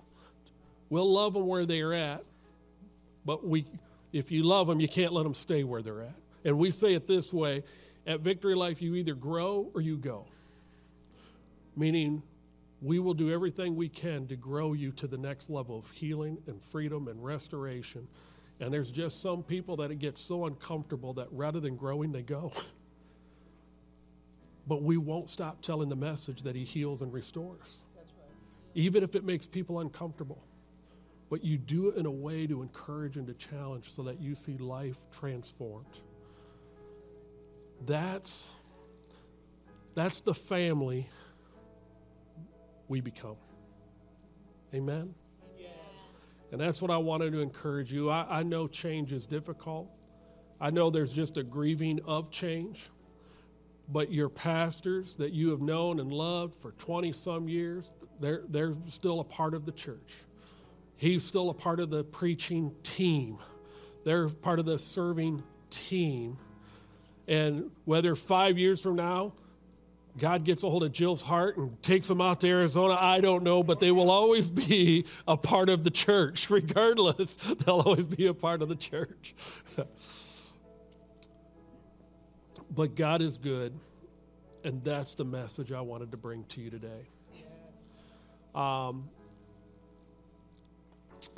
We'll 0.88 1.10
love 1.10 1.34
them 1.34 1.46
where 1.46 1.64
they're 1.64 1.94
at, 1.94 2.24
but 3.24 3.46
we, 3.46 3.66
if 4.12 4.30
you 4.30 4.42
love 4.42 4.66
them, 4.66 4.78
you 4.78 4.88
can't 4.88 5.12
let 5.12 5.22
them 5.22 5.34
stay 5.34 5.64
where 5.64 5.82
they're 5.82 6.02
at. 6.02 6.14
And 6.44 6.58
we 6.58 6.70
say 6.70 6.94
it 6.94 7.06
this 7.06 7.32
way 7.32 7.62
at 8.06 8.20
Victory 8.20 8.54
Life, 8.54 8.82
you 8.82 8.94
either 8.96 9.14
grow 9.14 9.70
or 9.74 9.80
you 9.80 9.96
go. 9.96 10.26
Meaning, 11.76 12.22
we 12.82 12.98
will 12.98 13.14
do 13.14 13.32
everything 13.32 13.76
we 13.76 13.88
can 13.88 14.26
to 14.26 14.36
grow 14.36 14.72
you 14.72 14.90
to 14.92 15.06
the 15.06 15.16
next 15.16 15.48
level 15.48 15.78
of 15.78 15.90
healing 15.92 16.36
and 16.48 16.60
freedom 16.60 17.06
and 17.08 17.24
restoration. 17.24 18.08
And 18.62 18.72
there's 18.72 18.92
just 18.92 19.20
some 19.20 19.42
people 19.42 19.76
that 19.78 19.90
it 19.90 19.98
gets 19.98 20.20
so 20.20 20.46
uncomfortable 20.46 21.14
that 21.14 21.26
rather 21.32 21.58
than 21.58 21.74
growing, 21.74 22.12
they 22.12 22.22
go. 22.22 22.52
but 24.68 24.84
we 24.84 24.96
won't 24.96 25.28
stop 25.28 25.60
telling 25.62 25.88
the 25.88 25.96
message 25.96 26.42
that 26.42 26.54
He 26.54 26.62
heals 26.62 27.02
and 27.02 27.12
restores, 27.12 27.84
That's 27.96 28.12
right. 28.16 28.30
even 28.76 29.02
if 29.02 29.16
it 29.16 29.24
makes 29.24 29.48
people 29.48 29.80
uncomfortable. 29.80 30.40
But 31.28 31.42
you 31.42 31.58
do 31.58 31.88
it 31.88 31.96
in 31.96 32.06
a 32.06 32.10
way 32.10 32.46
to 32.46 32.62
encourage 32.62 33.16
and 33.16 33.26
to 33.26 33.34
challenge 33.34 33.90
so 33.90 34.04
that 34.04 34.20
you 34.20 34.36
see 34.36 34.56
life 34.58 34.98
transformed. 35.10 35.98
That's, 37.84 38.50
that's 39.96 40.20
the 40.20 40.34
family 40.34 41.08
we 42.86 43.00
become. 43.00 43.36
Amen? 44.72 45.16
And 46.52 46.60
that's 46.60 46.82
what 46.82 46.90
I 46.90 46.98
wanted 46.98 47.32
to 47.32 47.40
encourage 47.40 47.90
you. 47.90 48.10
I, 48.10 48.26
I 48.28 48.42
know 48.42 48.68
change 48.68 49.12
is 49.12 49.26
difficult. 49.26 49.90
I 50.60 50.70
know 50.70 50.90
there's 50.90 51.12
just 51.12 51.38
a 51.38 51.42
grieving 51.42 51.98
of 52.06 52.30
change. 52.30 52.90
But 53.88 54.12
your 54.12 54.28
pastors 54.28 55.16
that 55.16 55.32
you 55.32 55.50
have 55.50 55.60
known 55.60 55.98
and 55.98 56.12
loved 56.12 56.54
for 56.60 56.72
20 56.72 57.12
some 57.12 57.48
years, 57.48 57.92
they're, 58.20 58.42
they're 58.48 58.74
still 58.86 59.20
a 59.20 59.24
part 59.24 59.54
of 59.54 59.64
the 59.64 59.72
church. 59.72 60.14
He's 60.96 61.24
still 61.24 61.50
a 61.50 61.54
part 61.54 61.80
of 61.80 61.90
the 61.90 62.04
preaching 62.04 62.72
team. 62.82 63.38
They're 64.04 64.28
part 64.28 64.58
of 64.58 64.66
the 64.66 64.78
serving 64.78 65.42
team. 65.70 66.38
And 67.26 67.70
whether 67.86 68.14
five 68.14 68.58
years 68.58 68.80
from 68.80 68.96
now, 68.96 69.32
God 70.18 70.44
gets 70.44 70.62
a 70.62 70.68
hold 70.68 70.84
of 70.84 70.92
Jill's 70.92 71.22
heart 71.22 71.56
and 71.56 71.82
takes 71.82 72.06
them 72.06 72.20
out 72.20 72.40
to 72.40 72.48
Arizona. 72.48 72.96
I 73.00 73.20
don't 73.20 73.42
know, 73.42 73.62
but 73.62 73.80
they 73.80 73.90
will 73.90 74.10
always 74.10 74.50
be 74.50 75.06
a 75.26 75.36
part 75.38 75.70
of 75.70 75.84
the 75.84 75.90
church. 75.90 76.50
Regardless, 76.50 77.36
they'll 77.36 77.80
always 77.80 78.06
be 78.06 78.26
a 78.26 78.34
part 78.34 78.60
of 78.60 78.68
the 78.68 78.76
church. 78.76 79.34
but 82.70 82.94
God 82.94 83.22
is 83.22 83.38
good, 83.38 83.72
and 84.64 84.84
that's 84.84 85.14
the 85.14 85.24
message 85.24 85.72
I 85.72 85.80
wanted 85.80 86.10
to 86.10 86.18
bring 86.18 86.44
to 86.50 86.60
you 86.60 86.68
today. 86.68 87.08
Um, 88.54 89.08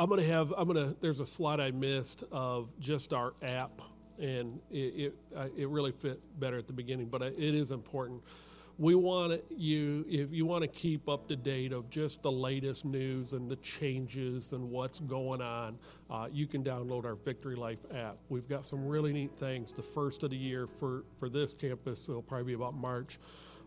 I'm 0.01 0.09
gonna 0.09 0.25
have. 0.25 0.53
I'm 0.57 0.67
gonna. 0.67 0.97
There's 1.01 1.21
a 1.21 1.27
slide 1.27 1.61
I 1.61 1.71
missed 1.71 2.25
of 2.33 2.69
just 2.81 3.13
our 3.13 3.35
app, 3.41 3.83
and 4.19 4.59
it 4.73 5.13
it, 5.33 5.49
it 5.57 5.69
really 5.69 5.93
fit 5.93 6.21
better 6.41 6.59
at 6.59 6.67
the 6.67 6.73
beginning, 6.73 7.07
but 7.07 7.23
it 7.23 7.55
is 7.55 7.71
important 7.71 8.21
we 8.79 8.95
want 8.95 9.41
you 9.51 10.05
if 10.09 10.33
you 10.33 10.45
want 10.45 10.63
to 10.63 10.69
keep 10.69 11.09
up 11.09 11.29
to 11.29 11.37
date 11.37 11.73
of 11.73 11.89
just 11.91 12.23
the 12.23 12.33
latest 12.33 12.85
news 12.85 13.33
and 13.33 13.49
the 13.49 13.57
changes 13.57 14.53
and 14.53 14.69
what's 14.69 15.01
going 15.01 15.41
on 15.41 15.79
uh, 16.11 16.27
you 16.33 16.47
can 16.47 16.65
download 16.65 17.05
our 17.05 17.15
victory 17.15 17.55
life 17.55 17.79
app. 17.95 18.17
We've 18.29 18.49
got 18.49 18.67
some 18.67 18.87
really 18.87 19.13
neat 19.13 19.31
things. 19.39 19.73
The 19.73 19.83
first 19.83 20.23
of 20.25 20.31
the 20.31 20.37
year 20.37 20.67
for 20.67 21.05
for 21.19 21.29
this 21.29 21.55
campus 21.55 22.09
it'll 22.09 22.23
probably 22.23 22.47
be 22.47 22.53
about 22.55 22.75
march 22.75 23.19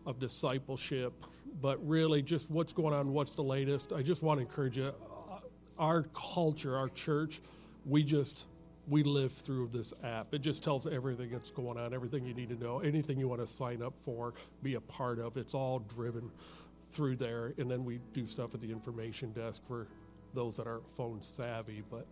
of 0.04 0.18
discipleship. 0.18 1.12
But 1.62 1.86
really 1.86 2.20
just 2.22 2.50
what's 2.50 2.72
going 2.72 2.92
on 2.92 3.12
what's 3.12 3.34
the 3.34 3.42
latest? 3.42 3.92
I 3.92 4.02
just 4.02 4.22
want 4.22 4.38
to 4.38 4.42
encourage 4.42 4.76
you 4.76 4.92
uh, 5.30 5.38
our 5.78 6.02
culture 6.14 6.76
our 6.76 6.88
church 6.90 7.40
we 7.86 8.02
just 8.02 8.44
we 8.88 9.02
live 9.02 9.32
through 9.32 9.70
this 9.72 9.92
app. 10.02 10.32
It 10.32 10.40
just 10.40 10.62
tells 10.62 10.86
everything 10.86 11.30
that's 11.30 11.50
going 11.50 11.78
on, 11.78 11.92
everything 11.92 12.24
you 12.24 12.34
need 12.34 12.48
to 12.48 12.56
know, 12.56 12.80
anything 12.80 13.18
you 13.18 13.28
want 13.28 13.40
to 13.40 13.46
sign 13.46 13.82
up 13.82 13.94
for, 14.00 14.34
be 14.62 14.74
a 14.74 14.80
part 14.80 15.18
of. 15.18 15.36
It's 15.36 15.54
all 15.54 15.80
driven 15.80 16.30
through 16.90 17.16
there. 17.16 17.52
And 17.58 17.70
then 17.70 17.84
we 17.84 18.00
do 18.14 18.26
stuff 18.26 18.54
at 18.54 18.60
the 18.60 18.70
information 18.70 19.32
desk 19.32 19.62
for 19.66 19.86
those 20.34 20.56
that 20.56 20.66
aren't 20.66 20.88
phone 20.96 21.22
savvy. 21.22 21.82
But 21.90 22.06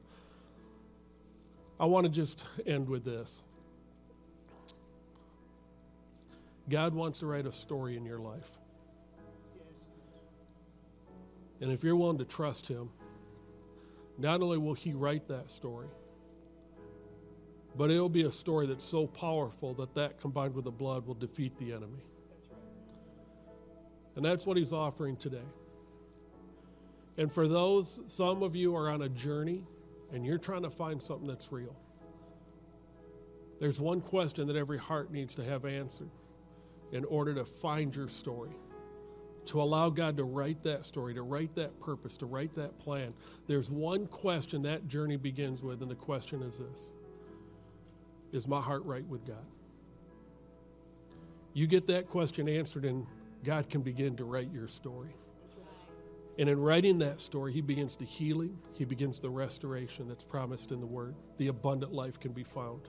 I 1.80 1.86
want 1.86 2.04
to 2.04 2.12
just 2.12 2.46
end 2.66 2.88
with 2.88 3.04
this 3.04 3.42
God 6.68 6.94
wants 6.94 7.20
to 7.20 7.26
write 7.26 7.46
a 7.46 7.52
story 7.52 7.96
in 7.96 8.04
your 8.04 8.18
life. 8.18 8.50
And 11.60 11.70
if 11.70 11.84
you're 11.84 11.96
willing 11.96 12.18
to 12.18 12.24
trust 12.24 12.66
Him, 12.66 12.90
not 14.18 14.42
only 14.42 14.58
will 14.58 14.74
He 14.74 14.92
write 14.92 15.28
that 15.28 15.50
story, 15.50 15.86
but 17.76 17.90
it'll 17.90 18.08
be 18.08 18.22
a 18.22 18.30
story 18.30 18.66
that's 18.66 18.84
so 18.84 19.06
powerful 19.06 19.74
that 19.74 19.94
that 19.94 20.20
combined 20.20 20.54
with 20.54 20.64
the 20.64 20.70
blood 20.70 21.06
will 21.06 21.14
defeat 21.14 21.56
the 21.58 21.72
enemy. 21.72 22.02
And 24.14 24.24
that's 24.24 24.46
what 24.46 24.56
he's 24.56 24.72
offering 24.72 25.16
today. 25.16 25.44
And 27.18 27.30
for 27.32 27.48
those, 27.48 28.00
some 28.06 28.42
of 28.42 28.56
you 28.56 28.74
are 28.74 28.88
on 28.88 29.02
a 29.02 29.08
journey 29.08 29.62
and 30.12 30.24
you're 30.24 30.38
trying 30.38 30.62
to 30.62 30.70
find 30.70 31.02
something 31.02 31.26
that's 31.26 31.52
real. 31.52 31.74
There's 33.60 33.80
one 33.80 34.00
question 34.00 34.46
that 34.48 34.56
every 34.56 34.78
heart 34.78 35.10
needs 35.10 35.34
to 35.36 35.44
have 35.44 35.64
answered 35.64 36.10
in 36.92 37.04
order 37.04 37.34
to 37.34 37.44
find 37.44 37.94
your 37.94 38.08
story, 38.08 38.50
to 39.46 39.60
allow 39.60 39.88
God 39.88 40.16
to 40.18 40.24
write 40.24 40.62
that 40.62 40.84
story, 40.84 41.14
to 41.14 41.22
write 41.22 41.54
that 41.56 41.78
purpose, 41.80 42.16
to 42.18 42.26
write 42.26 42.54
that 42.54 42.78
plan. 42.78 43.14
There's 43.46 43.70
one 43.70 44.06
question 44.06 44.62
that 44.62 44.88
journey 44.88 45.16
begins 45.16 45.62
with, 45.62 45.82
and 45.82 45.90
the 45.90 45.96
question 45.96 46.42
is 46.42 46.58
this 46.58 46.92
is 48.36 48.46
my 48.46 48.60
heart 48.60 48.84
right 48.84 49.06
with 49.06 49.26
God? 49.26 49.44
You 51.54 51.66
get 51.66 51.86
that 51.86 52.08
question 52.08 52.48
answered, 52.48 52.84
and 52.84 53.06
God 53.42 53.70
can 53.70 53.80
begin 53.80 54.16
to 54.16 54.24
write 54.24 54.52
your 54.52 54.68
story. 54.68 55.16
And 56.38 56.48
in 56.50 56.60
writing 56.60 56.98
that 56.98 57.20
story, 57.20 57.52
He 57.52 57.62
begins 57.62 57.96
the 57.96 58.04
healing, 58.04 58.58
He 58.74 58.84
begins 58.84 59.20
the 59.20 59.30
restoration 59.30 60.06
that's 60.06 60.24
promised 60.24 60.70
in 60.70 60.80
the 60.80 60.86
Word. 60.86 61.14
The 61.38 61.48
abundant 61.48 61.92
life 61.92 62.20
can 62.20 62.32
be 62.32 62.44
found. 62.44 62.82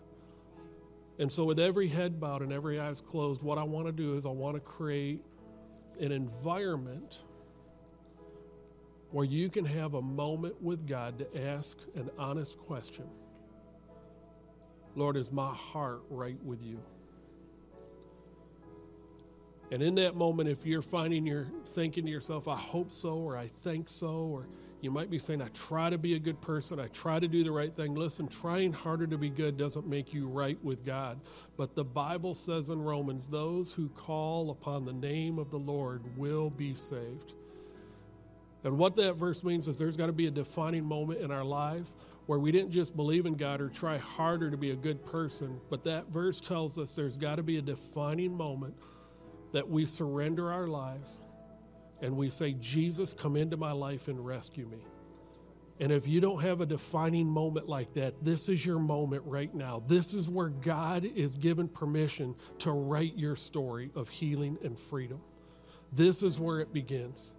And 1.19 1.31
so, 1.31 1.45
with 1.45 1.60
every 1.60 1.88
head 1.88 2.19
bowed 2.19 2.41
and 2.41 2.51
every 2.51 2.79
eyes 2.79 3.01
closed, 3.01 3.41
what 3.41 3.57
I 3.57 3.63
want 3.63 3.88
to 3.88 3.91
do 3.91 4.17
is 4.17 4.25
I 4.25 4.29
want 4.29 4.55
to 4.55 4.60
create 4.60 5.23
an 5.99 6.12
environment 6.12 7.21
where 9.12 9.25
you 9.25 9.49
can 9.49 9.65
have 9.65 9.93
a 9.93 10.01
moment 10.01 10.62
with 10.62 10.86
God 10.86 11.17
to 11.19 11.47
ask 11.47 11.77
an 11.95 12.10
honest 12.19 12.57
question 12.60 13.05
Lord, 14.97 15.15
is 15.15 15.31
my 15.31 15.53
heart 15.53 16.01
right 16.10 16.38
with 16.43 16.63
you? 16.63 16.79
And 19.71 19.83
in 19.83 19.95
that 19.95 20.15
moment, 20.15 20.49
if 20.49 20.65
you're 20.65 20.81
finding 20.81 21.25
you're 21.25 21.47
thinking 21.75 22.05
to 22.05 22.12
yourself, 22.12 22.47
I 22.47 22.55
hope 22.55 22.91
so, 22.91 23.15
or 23.15 23.38
I 23.38 23.47
think 23.47 23.89
so, 23.89 24.07
or 24.07 24.47
you 24.81 24.89
might 24.89 25.12
be 25.12 25.19
saying, 25.19 25.41
I 25.41 25.49
try 25.49 25.89
to 25.89 25.97
be 25.97 26.15
a 26.15 26.19
good 26.19 26.41
person, 26.41 26.79
I 26.79 26.88
try 26.88 27.19
to 27.19 27.27
do 27.27 27.43
the 27.43 27.51
right 27.51 27.75
thing. 27.75 27.93
Listen, 27.93 28.27
trying 28.27 28.73
harder 28.73 29.05
to 29.05 29.17
be 29.17 29.29
good 29.29 29.55
doesn't 29.57 29.86
make 29.86 30.13
you 30.13 30.27
right 30.27 30.57
with 30.63 30.83
God. 30.83 31.19
But 31.57 31.75
the 31.75 31.83
Bible 31.83 32.33
says 32.33 32.69
in 32.69 32.81
Romans, 32.81 33.27
those 33.27 33.73
who 33.73 33.89
call 33.89 34.49
upon 34.49 34.86
the 34.86 34.93
name 34.93 35.38
of 35.38 35.51
the 35.51 35.60
Lord 35.60 36.01
will 36.17 36.49
be 36.49 36.73
saved. 36.73 37.33
And 38.63 38.77
what 38.77 38.95
that 38.95 39.15
verse 39.15 39.43
means 39.43 39.67
is 39.67 39.77
there's 39.77 39.97
got 39.97 40.07
to 40.07 40.13
be 40.13 40.27
a 40.27 40.31
defining 40.31 40.86
moment 40.86 41.21
in 41.21 41.29
our 41.29 41.43
lives 41.45 41.95
where 42.27 42.39
we 42.39 42.51
didn't 42.51 42.71
just 42.71 42.95
believe 42.95 43.25
in 43.25 43.35
God 43.35 43.61
or 43.61 43.69
try 43.69 43.97
harder 43.97 44.51
to 44.51 44.57
be 44.57 44.71
a 44.71 44.75
good 44.75 45.03
person, 45.05 45.59
but 45.69 45.83
that 45.85 46.09
verse 46.09 46.39
tells 46.39 46.77
us 46.77 46.93
there's 46.93 47.17
got 47.17 47.35
to 47.37 47.43
be 47.43 47.57
a 47.57 47.61
defining 47.61 48.35
moment 48.35 48.75
that 49.53 49.67
we 49.67 49.85
surrender 49.85 50.51
our 50.51 50.67
lives 50.67 51.21
and 52.01 52.15
we 52.15 52.29
say, 52.29 52.53
Jesus, 52.53 53.13
come 53.13 53.35
into 53.35 53.57
my 53.57 53.71
life 53.71 54.07
and 54.07 54.23
rescue 54.23 54.67
me. 54.67 54.85
And 55.79 55.91
if 55.91 56.07
you 56.07 56.19
don't 56.19 56.41
have 56.41 56.59
a 56.59 56.65
defining 56.65 57.27
moment 57.27 57.69
like 57.69 57.93
that, 57.93 58.23
this 58.23 58.49
is 58.49 58.65
your 58.65 58.79
moment 58.79 59.23
right 59.25 59.53
now. 59.53 59.83
This 59.87 60.13
is 60.13 60.27
where 60.27 60.49
God 60.49 61.05
is 61.05 61.35
given 61.35 61.67
permission 61.67 62.35
to 62.59 62.71
write 62.71 63.15
your 63.15 63.35
story 63.35 63.91
of 63.95 64.09
healing 64.09 64.57
and 64.63 64.77
freedom. 64.77 65.21
This 65.93 66.23
is 66.23 66.39
where 66.39 66.59
it 66.59 66.73
begins. 66.73 67.35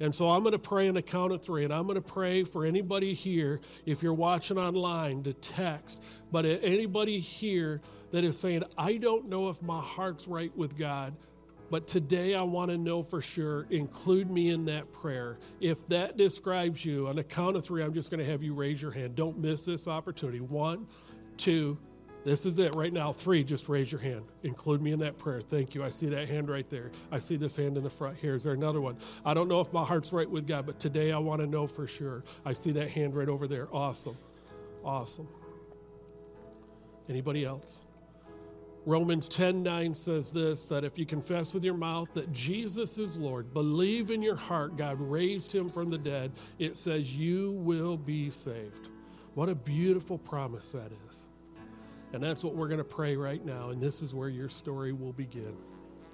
And 0.00 0.14
so 0.14 0.30
I'm 0.30 0.42
going 0.42 0.52
to 0.52 0.58
pray 0.58 0.88
on 0.88 0.94
the 0.94 1.02
count 1.02 1.32
of 1.32 1.42
three, 1.42 1.64
and 1.64 1.72
I'm 1.72 1.84
going 1.84 1.94
to 1.94 2.00
pray 2.00 2.44
for 2.44 2.64
anybody 2.64 3.14
here, 3.14 3.60
if 3.86 4.02
you're 4.02 4.12
watching 4.12 4.58
online, 4.58 5.22
to 5.24 5.32
text, 5.34 6.00
but 6.32 6.44
anybody 6.44 7.20
here 7.20 7.80
that 8.10 8.24
is 8.24 8.38
saying, 8.38 8.64
I 8.76 8.96
don't 8.96 9.28
know 9.28 9.48
if 9.48 9.62
my 9.62 9.80
heart's 9.80 10.26
right 10.26 10.54
with 10.56 10.76
God, 10.76 11.14
but 11.70 11.86
today 11.86 12.34
I 12.34 12.42
want 12.42 12.70
to 12.70 12.78
know 12.78 13.02
for 13.02 13.22
sure, 13.22 13.66
include 13.70 14.30
me 14.30 14.50
in 14.50 14.64
that 14.66 14.92
prayer. 14.92 15.38
If 15.60 15.86
that 15.88 16.16
describes 16.16 16.84
you, 16.84 17.08
on 17.08 17.16
the 17.16 17.24
count 17.24 17.56
of 17.56 17.64
three, 17.64 17.82
I'm 17.82 17.94
just 17.94 18.10
going 18.10 18.24
to 18.24 18.30
have 18.30 18.42
you 18.42 18.54
raise 18.54 18.82
your 18.82 18.90
hand. 18.90 19.14
Don't 19.14 19.38
miss 19.38 19.64
this 19.64 19.88
opportunity. 19.88 20.40
One, 20.40 20.86
two, 21.36 21.78
this 22.24 22.46
is 22.46 22.58
it 22.58 22.74
right 22.74 22.92
now. 22.92 23.12
Three, 23.12 23.44
just 23.44 23.68
raise 23.68 23.92
your 23.92 24.00
hand. 24.00 24.22
Include 24.44 24.80
me 24.80 24.92
in 24.92 24.98
that 25.00 25.18
prayer. 25.18 25.42
Thank 25.42 25.74
you. 25.74 25.84
I 25.84 25.90
see 25.90 26.06
that 26.06 26.28
hand 26.28 26.48
right 26.48 26.68
there. 26.70 26.90
I 27.12 27.18
see 27.18 27.36
this 27.36 27.54
hand 27.54 27.76
in 27.76 27.84
the 27.84 27.90
front 27.90 28.16
here. 28.16 28.34
Is 28.34 28.44
there 28.44 28.54
another 28.54 28.80
one? 28.80 28.96
I 29.26 29.34
don't 29.34 29.46
know 29.46 29.60
if 29.60 29.72
my 29.72 29.84
heart's 29.84 30.12
right 30.12 30.28
with 30.28 30.46
God, 30.46 30.64
but 30.64 30.80
today 30.80 31.12
I 31.12 31.18
want 31.18 31.42
to 31.42 31.46
know 31.46 31.66
for 31.66 31.86
sure. 31.86 32.24
I 32.44 32.54
see 32.54 32.72
that 32.72 32.88
hand 32.90 33.14
right 33.14 33.28
over 33.28 33.46
there. 33.46 33.68
Awesome. 33.72 34.16
Awesome. 34.82 35.28
Anybody 37.10 37.44
else? 37.44 37.82
Romans 38.86 39.28
10 39.28 39.62
9 39.62 39.94
says 39.94 40.30
this 40.30 40.66
that 40.66 40.84
if 40.84 40.98
you 40.98 41.06
confess 41.06 41.54
with 41.54 41.64
your 41.64 41.74
mouth 41.74 42.08
that 42.14 42.32
Jesus 42.32 42.98
is 42.98 43.16
Lord, 43.16 43.52
believe 43.54 44.10
in 44.10 44.22
your 44.22 44.36
heart 44.36 44.76
God 44.76 45.00
raised 45.00 45.54
him 45.54 45.68
from 45.70 45.90
the 45.90 45.98
dead, 45.98 46.32
it 46.58 46.76
says 46.76 47.14
you 47.14 47.52
will 47.52 47.96
be 47.96 48.30
saved. 48.30 48.88
What 49.34 49.48
a 49.48 49.54
beautiful 49.54 50.18
promise 50.18 50.72
that 50.72 50.92
is. 51.08 51.28
And 52.14 52.22
that's 52.22 52.44
what 52.44 52.54
we're 52.54 52.68
going 52.68 52.78
to 52.78 52.84
pray 52.84 53.16
right 53.16 53.44
now. 53.44 53.70
And 53.70 53.82
this 53.82 54.00
is 54.00 54.14
where 54.14 54.28
your 54.28 54.48
story 54.48 54.92
will 54.92 55.12
begin. 55.12 55.56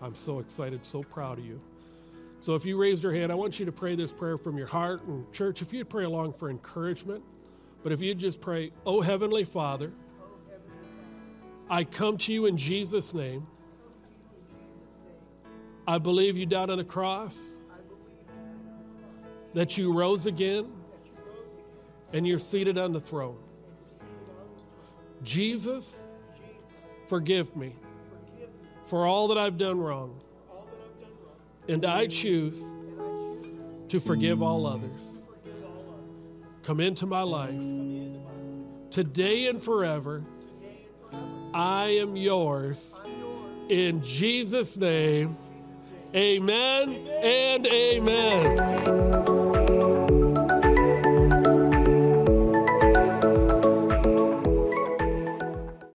I'm 0.01 0.15
so 0.15 0.39
excited, 0.39 0.83
so 0.83 1.03
proud 1.03 1.39
of 1.39 1.45
you. 1.45 1.59
So 2.41 2.55
if 2.55 2.65
you 2.65 2.79
raised 2.79 3.03
your 3.03 3.13
hand, 3.13 3.31
I 3.31 3.35
want 3.35 3.61
you 3.61 3.67
to 3.67 3.73
pray 3.73 3.97
this 3.97 4.11
prayer 4.11 4.39
from 4.39 4.57
your 4.57 4.67
heart. 4.67 5.03
And 5.05 5.31
church, 5.35 5.61
if 5.61 5.75
you'd 5.75 5.91
pray 5.91 6.05
along 6.05 6.33
for 6.33 6.49
encouragement, 6.49 7.23
but 7.83 7.93
if 7.93 8.01
you'd 8.01 8.19
just 8.19 8.41
pray, 8.41 8.73
Oh 8.87 9.03
Heavenly 9.03 9.45
Father, 9.45 9.93
I 11.69 11.85
come 11.85 12.17
to 12.17 12.33
you 12.33 12.47
in 12.47 12.57
Jesus' 12.57 13.13
name. 13.13 13.47
I 15.87 15.99
believe 15.99 16.35
you 16.35 16.47
died 16.47 16.71
on 16.71 16.79
the 16.79 16.85
cross, 16.85 17.39
that 19.53 19.77
you 19.77 19.93
rose 19.93 20.25
again, 20.25 20.73
and 22.15 22.27
you're 22.27 22.39
seated 22.39 22.79
on 22.79 22.93
the 22.93 23.01
throne. 23.01 23.37
Jesus, 25.23 26.07
forgive 27.09 27.55
me 27.57 27.75
for 28.87 29.07
all 29.07 29.29
that 29.29 29.39
I've 29.39 29.59
done 29.59 29.79
wrong. 29.79 30.21
And 31.69 31.85
I 31.85 32.07
choose 32.07 32.61
to 33.89 34.01
forgive 34.01 34.43
all 34.43 34.67
others. 34.67 35.23
Come 36.63 36.81
into 36.81 37.07
my 37.07 37.23
life 37.23 37.55
today 38.91 39.47
and 39.47 39.63
forever. 39.63 40.25
I 41.55 41.87
am 42.01 42.17
yours. 42.17 42.99
In 43.69 44.03
Jesus' 44.03 44.77
name, 44.77 45.37
amen 46.15 47.07
and 47.23 47.67
amen. 47.67 49.20